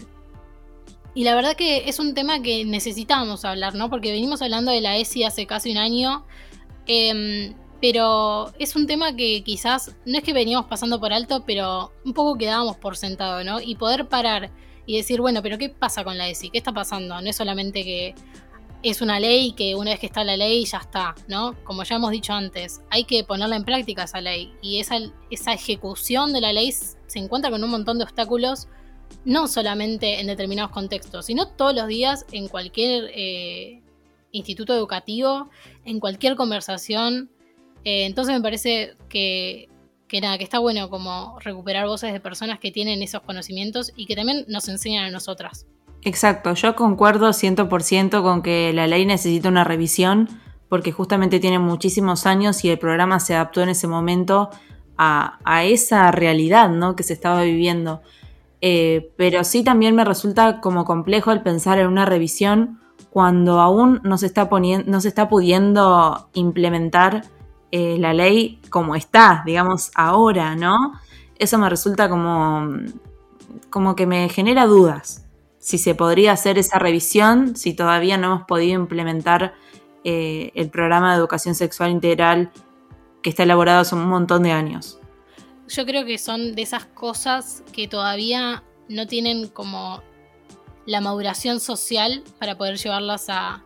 y 1.14 1.24
la 1.24 1.36
verdad 1.36 1.56
que 1.56 1.90
es 1.90 2.00
un 2.00 2.14
tema 2.14 2.42
que 2.42 2.66
necesitamos 2.66 3.46
hablar, 3.46 3.76
¿no? 3.76 3.90
Porque 3.90 4.12
venimos 4.12 4.42
hablando 4.42 4.72
de 4.72 4.82
la 4.82 4.98
ESI 4.98 5.24
hace 5.24 5.46
casi 5.46 5.72
un 5.72 5.78
año. 5.78 6.26
Em, 6.86 7.54
pero 7.82 8.54
es 8.60 8.76
un 8.76 8.86
tema 8.86 9.16
que 9.16 9.44
quizás 9.44 9.96
no 10.06 10.18
es 10.18 10.24
que 10.24 10.34
veníamos 10.34 10.68
pasando 10.68 11.00
por 11.00 11.12
alto, 11.12 11.44
pero 11.46 11.92
un 12.06 12.14
poco 12.14 12.38
quedábamos 12.38 12.78
por 12.78 12.96
sentado, 12.96 13.44
¿no? 13.44 13.60
Y 13.60 13.76
poder 13.76 14.08
parar 14.08 14.52
y 14.92 14.98
decir, 14.98 15.22
bueno, 15.22 15.42
pero 15.42 15.58
¿qué 15.58 15.70
pasa 15.70 16.04
con 16.04 16.18
la 16.18 16.28
ESI? 16.28 16.50
¿Qué 16.50 16.58
está 16.58 16.74
pasando? 16.74 17.22
No 17.22 17.30
es 17.30 17.36
solamente 17.36 17.84
que 17.84 18.16
es 18.84 19.02
una 19.02 19.20
ley 19.20 19.54
que 19.54 19.76
una 19.76 19.92
vez 19.92 20.00
que 20.00 20.08
está 20.08 20.24
la 20.24 20.36
ley 20.36 20.66
ya 20.66 20.80
está, 20.80 21.16
¿no? 21.28 21.56
Como 21.64 21.84
ya 21.84 21.96
hemos 21.96 22.12
dicho 22.12 22.34
antes, 22.34 22.82
hay 22.90 23.04
que 23.04 23.24
ponerla 23.24 23.56
en 23.56 23.64
práctica 23.64 24.04
esa 24.04 24.22
ley 24.22 24.54
y 24.62 24.80
esa, 24.80 24.98
esa 25.30 25.54
ejecución 25.54 26.34
de 26.34 26.42
la 26.42 26.52
ley 26.52 26.72
se 26.72 27.20
encuentra 27.20 27.52
con 27.52 27.64
un 27.64 27.70
montón 27.70 28.00
de 28.00 28.04
obstáculos, 28.04 28.68
no 29.24 29.48
solamente 29.48 30.20
en 30.20 30.28
determinados 30.28 30.72
contextos, 30.72 31.28
sino 31.28 31.48
todos 31.48 31.76
los 31.76 31.88
días 31.88 32.26
en 32.32 32.48
cualquier... 32.48 33.12
Eh, 33.14 33.82
instituto 34.32 34.74
educativo, 34.74 35.50
en 35.86 36.00
cualquier 36.00 36.36
conversación. 36.36 37.30
Eh, 37.84 38.06
entonces 38.06 38.34
me 38.36 38.42
parece 38.42 38.96
que, 39.10 39.70
que 40.12 40.20
nada, 40.20 40.38
que 40.38 40.44
está 40.44 40.60
bueno 40.60 40.90
como 40.90 41.40
recuperar 41.40 41.88
voces 41.88 42.12
de 42.12 42.20
personas 42.20 42.60
que 42.60 42.70
tienen 42.70 43.02
esos 43.02 43.22
conocimientos 43.22 43.94
y 43.96 44.08
que 44.08 44.18
también 44.18 44.44
nos 44.50 44.68
enseñan 44.68 45.06
a 45.06 45.10
nosotras. 45.10 45.66
Exacto, 46.02 46.54
yo 46.54 46.76
concuerdo 46.76 47.30
100% 47.30 48.22
con 48.22 48.42
que 48.42 48.74
la 48.74 48.88
ley 48.88 49.06
necesita 49.06 49.48
una 49.48 49.64
revisión 49.64 50.28
porque 50.68 50.92
justamente 50.92 51.40
tiene 51.40 51.60
muchísimos 51.60 52.26
años 52.26 52.66
y 52.66 52.70
el 52.70 52.78
programa 52.78 53.22
se 53.22 53.36
adaptó 53.36 53.62
en 53.62 53.70
ese 53.70 53.88
momento 53.88 54.50
a, 54.98 55.64
esa 55.64 56.12
realidad 56.12 56.70
¿no? 56.70 56.98
que 56.98 57.04
se 57.04 57.14
estaba 57.14 57.44
viviendo. 57.44 58.02
Eh, 58.60 59.14
pero 59.16 59.46
sí 59.46 59.64
también 59.64 59.96
me 59.96 60.04
resulta 60.04 60.60
como 60.60 60.84
complejo 60.84 61.32
el 61.32 61.42
pensar 61.42 61.80
en 61.80 61.88
una 61.88 62.06
revisión 62.06 62.82
cuando 63.12 63.62
aún 63.62 64.02
no 64.04 64.18
se 64.18 64.26
está, 64.26 64.50
no 64.86 65.02
se 65.02 65.08
está 65.08 65.30
pudiendo 65.30 66.28
implementar 66.34 67.24
eh, 67.72 67.98
la 67.98 68.14
ley 68.14 68.60
como 68.70 68.96
está, 68.96 69.44
digamos, 69.46 69.92
ahora, 69.96 70.56
¿no? 70.56 71.00
Eso 71.40 71.58
me 71.58 71.70
resulta 71.70 72.10
como, 72.10 72.70
como 73.70 73.96
que 73.96 74.06
me 74.06 74.30
genera 74.30 74.66
dudas. 74.66 75.26
Si 75.58 75.78
se 75.78 75.96
podría 75.96 76.34
hacer 76.34 76.58
esa 76.58 76.80
revisión, 76.80 77.56
si 77.56 77.74
todavía 77.74 78.18
no 78.18 78.28
hemos 78.28 78.44
podido 78.44 78.80
implementar 78.80 79.54
eh, 80.04 80.52
el 80.56 80.70
programa 80.70 81.12
de 81.12 81.20
educación 81.20 81.56
sexual 81.56 81.92
integral 81.92 82.52
que 83.22 83.30
está 83.30 83.44
elaborado 83.44 83.82
hace 83.82 83.96
un 83.96 84.08
montón 84.08 84.44
de 84.44 84.52
años. 84.52 85.00
Yo 85.68 85.86
creo 85.86 86.06
que 86.06 86.18
son 86.18 86.56
de 86.56 86.64
esas 86.64 86.86
cosas 86.86 87.64
que 87.72 87.88
todavía 87.88 88.64
no 88.90 89.08
tienen 89.08 89.48
como 89.48 90.02
la 90.86 91.00
maduración 91.00 91.60
social 91.60 92.24
para 92.40 92.58
poder 92.58 92.78
llevarlas 92.78 93.30
a, 93.30 93.64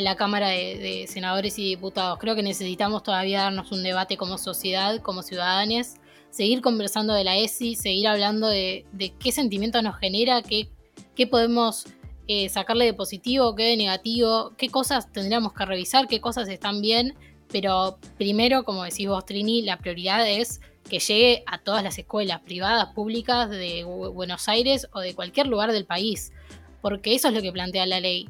la 0.00 0.16
Cámara 0.16 0.48
de, 0.48 1.06
Senadores 1.08 1.58
y 1.58 1.64
Diputados. 1.64 2.18
Creo 2.18 2.34
que 2.34 2.42
necesitamos 2.42 3.02
todavía 3.02 3.42
darnos 3.42 3.72
un 3.72 3.82
debate 3.82 4.16
como 4.16 4.38
sociedad, 4.38 5.00
como 5.00 5.22
ciudadanos, 5.22 5.94
seguir 6.30 6.60
conversando 6.60 7.14
de 7.14 7.24
la 7.24 7.36
ESI, 7.36 7.76
seguir 7.76 8.08
hablando 8.08 8.48
de, 8.48 8.84
qué 9.18 9.32
sentimientos 9.32 9.82
nos 9.82 9.96
genera, 9.98 10.42
qué, 10.42 10.68
qué 11.14 11.26
podemos 11.26 11.86
eh, 12.26 12.48
sacarle 12.48 12.86
de 12.86 12.94
positivo, 12.94 13.54
qué 13.54 13.64
de 13.64 13.76
negativo, 13.76 14.52
qué 14.56 14.68
cosas 14.68 15.12
tendríamos 15.12 15.52
que 15.52 15.64
revisar, 15.64 16.08
qué 16.08 16.20
cosas 16.20 16.48
están 16.48 16.80
bien, 16.80 17.14
pero 17.48 17.98
primero, 18.18 18.64
como 18.64 18.82
decís 18.82 19.08
vos, 19.08 19.24
Trini, 19.24 19.62
la 19.62 19.78
prioridad 19.78 20.28
es 20.28 20.60
que 20.88 20.98
llegue 20.98 21.44
a 21.46 21.58
todas 21.58 21.82
las 21.82 21.98
escuelas 21.98 22.40
privadas, 22.40 22.92
públicas 22.94 23.48
de 23.48 23.84
Buenos 23.84 24.48
Aires 24.48 24.88
o 24.92 25.00
de 25.00 25.14
cualquier 25.14 25.46
lugar 25.46 25.72
del 25.72 25.86
país, 25.86 26.32
porque 26.82 27.14
eso 27.14 27.28
es 27.28 27.34
lo 27.34 27.42
que 27.42 27.52
plantea 27.52 27.86
la 27.86 28.00
ley. 28.00 28.28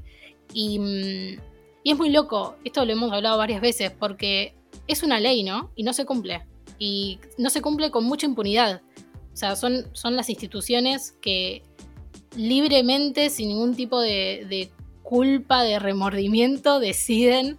Y, 0.52 0.78
mm, 0.78 1.53
y 1.84 1.90
es 1.90 1.98
muy 1.98 2.08
loco, 2.08 2.56
esto 2.64 2.84
lo 2.84 2.92
hemos 2.92 3.12
hablado 3.12 3.36
varias 3.36 3.60
veces, 3.60 3.92
porque 3.92 4.54
es 4.88 5.02
una 5.02 5.20
ley, 5.20 5.44
¿no? 5.44 5.70
Y 5.76 5.82
no 5.82 5.92
se 5.92 6.06
cumple. 6.06 6.42
Y 6.78 7.20
no 7.36 7.50
se 7.50 7.60
cumple 7.60 7.90
con 7.90 8.04
mucha 8.04 8.26
impunidad. 8.26 8.80
O 9.32 9.36
sea, 9.36 9.54
son, 9.54 9.84
son 9.92 10.16
las 10.16 10.30
instituciones 10.30 11.12
que 11.20 11.62
libremente, 12.36 13.28
sin 13.28 13.48
ningún 13.50 13.76
tipo 13.76 14.00
de, 14.00 14.70
culpa, 15.02 15.62
de 15.62 15.78
remordimiento, 15.78 16.80
deciden 16.80 17.58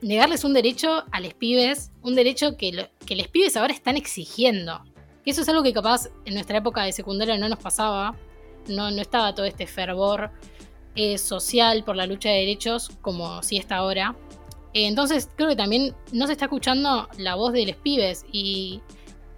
negarles 0.00 0.44
un 0.44 0.54
derecho 0.54 1.02
a 1.10 1.20
los 1.20 1.34
pibes, 1.34 1.90
un 2.02 2.14
derecho 2.14 2.56
que, 2.56 2.88
que 3.04 3.16
los 3.16 3.26
pibes 3.26 3.56
ahora 3.56 3.74
están 3.74 3.96
exigiendo. 3.96 4.80
Que 5.24 5.32
eso 5.32 5.42
es 5.42 5.48
algo 5.48 5.64
que 5.64 5.72
capaz 5.72 6.08
en 6.24 6.34
nuestra 6.34 6.58
época 6.58 6.84
de 6.84 6.92
secundaria 6.92 7.36
no 7.36 7.48
nos 7.48 7.58
pasaba, 7.58 8.14
no, 8.68 8.92
no 8.92 9.02
estaba 9.02 9.34
todo 9.34 9.44
este 9.44 9.66
fervor 9.66 10.30
eh, 10.98 11.16
social 11.16 11.84
por 11.84 11.96
la 11.96 12.06
lucha 12.06 12.28
de 12.28 12.40
derechos 12.40 12.90
como 13.00 13.42
si 13.42 13.56
está 13.56 13.76
ahora. 13.76 14.14
Eh, 14.74 14.86
entonces 14.86 15.30
creo 15.34 15.48
que 15.48 15.56
también 15.56 15.94
no 16.12 16.26
se 16.26 16.32
está 16.32 16.44
escuchando 16.44 17.08
la 17.16 17.36
voz 17.36 17.52
de 17.54 17.66
los 17.66 17.76
pibes 17.76 18.26
y 18.30 18.82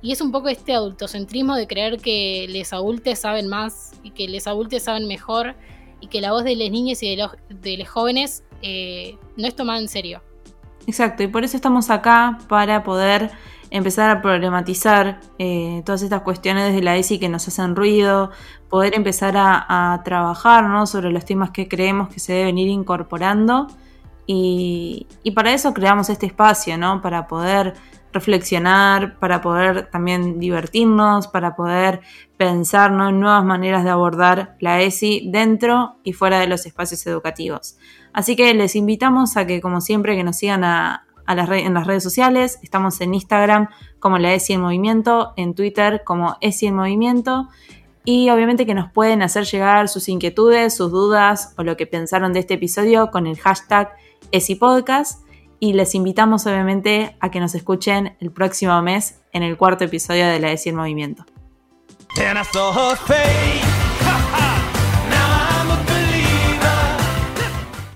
y 0.03 0.13
es 0.13 0.21
un 0.21 0.33
poco 0.33 0.49
este 0.49 0.73
adultocentrismo 0.75 1.55
de 1.57 1.67
creer 1.67 1.99
que 1.99 2.47
les 2.49 2.73
adultos 2.73 3.19
saben 3.19 3.49
más 3.49 3.93
y 4.03 4.11
que 4.11 4.29
les 4.29 4.47
adultos 4.47 4.83
saben 4.83 5.07
mejor 5.07 5.55
y 6.01 6.07
que 6.07 6.21
la 6.21 6.33
voz 6.33 6.45
de 6.45 6.57
las 6.57 6.71
niñas 6.71 7.03
y 7.03 7.11
de 7.11 7.17
los, 7.23 7.33
de 7.51 7.77
los 7.77 7.89
jóvenes 7.89 8.43
eh, 8.63 9.19
no 9.37 9.47
es 9.47 9.55
tomada 9.55 9.79
en 9.79 9.89
serio. 9.89 10.23
Exacto, 10.87 11.23
y 11.23 11.29
por 11.29 11.45
eso 11.45 11.57
estamos 11.57 11.91
acá 11.91 12.39
para 12.49 12.83
poder 12.83 13.31
empezar 13.71 14.11
a 14.11 14.21
problematizar 14.21 15.21
eh, 15.39 15.83
todas 15.85 16.03
estas 16.03 16.23
cuestiones 16.23 16.69
desde 16.69 16.83
la 16.83 16.97
ESI 16.97 17.19
que 17.19 17.29
nos 17.29 17.47
hacen 17.47 17.77
ruido, 17.77 18.31
poder 18.69 18.95
empezar 18.95 19.35
a, 19.37 20.01
trabajar 20.05 20.69
¿no? 20.69 20.87
sobre 20.87 21.11
los 21.11 21.25
temas 21.25 21.51
que 21.51 21.69
creemos 21.69 22.09
que 22.09 22.21
se 22.21 22.33
deben 22.33 22.59
ir 22.59 22.69
incorporando. 22.69 23.69
Y, 24.27 25.07
para 25.35 25.53
eso 25.53 25.75
creamos 25.75 26.09
este 26.09 26.27
espacio, 26.27 26.79
¿no? 26.79 27.01
Para 27.03 27.27
poder 27.27 27.75
reflexionar, 28.13 29.19
para 29.19 29.41
poder 29.41 29.91
también 29.91 30.39
divertirnos, 30.39 31.27
para 31.27 31.57
poder 31.57 32.01
pensar 32.37 32.93
en 32.93 33.19
nuevas 33.19 33.45
maneras 33.45 33.83
de 33.83 33.91
abordar 33.91 34.57
la 34.61 34.83
ESI 34.83 35.31
dentro 35.33 35.97
y 36.05 36.13
fuera 36.13 36.39
de 36.39 36.47
los 36.47 36.65
espacios 36.65 37.05
educativos. 37.09 37.77
Así 38.13 38.37
que 38.37 38.53
les 38.55 38.77
invitamos 38.77 39.37
a 39.37 39.47
que, 39.47 39.61
como 39.61 39.81
siempre, 39.81 40.17
que 40.17 40.25
nos 40.25 40.37
sigan 40.37 40.65
a, 40.65 41.07
las 41.27 41.49
en 41.51 41.75
las 41.75 41.87
redes 41.87 42.03
sociales. 42.03 42.59
Estamos 42.63 43.01
en 43.01 43.15
Instagram 43.15 43.69
como 43.99 44.19
la 44.19 44.35
ESI 44.35 44.55
en 44.55 44.63
Movimiento, 44.63 45.33
en 45.37 45.55
Twitter 45.55 46.03
como 46.05 46.37
ESI 46.41 46.67
en 46.69 46.77
Movimiento. 46.77 47.49
Y 48.05 48.31
obviamente 48.31 48.67
que 48.67 48.75
nos 48.75 48.91
pueden 48.91 49.23
hacer 49.23 49.45
llegar 49.45 49.89
sus 49.89 50.09
inquietudes, 50.09 50.75
sus 50.75 50.91
dudas 50.91 51.55
o 51.57 51.63
lo 51.63 51.77
que 51.77 51.87
pensaron 51.87 52.33
de 52.33 52.41
este 52.41 52.55
episodio 52.55 53.11
con 53.11 53.27
el 53.27 53.39
hashtag 53.39 53.93
ESI 54.33 54.55
Podcast 54.57 55.23
y 55.61 55.75
les 55.75 55.95
invitamos 55.95 56.47
obviamente 56.47 57.17
a 57.21 57.31
que 57.31 57.39
nos 57.39 57.55
escuchen 57.55 58.17
el 58.19 58.33
próximo 58.33 58.81
mes 58.83 59.21
en 59.33 59.43
el 59.43 59.57
cuarto 59.59 59.85
episodio 59.85 60.27
de 60.27 60.41
La 60.41 60.51
ESI 60.51 60.71
en 60.71 60.77
Movimiento. 60.77 61.25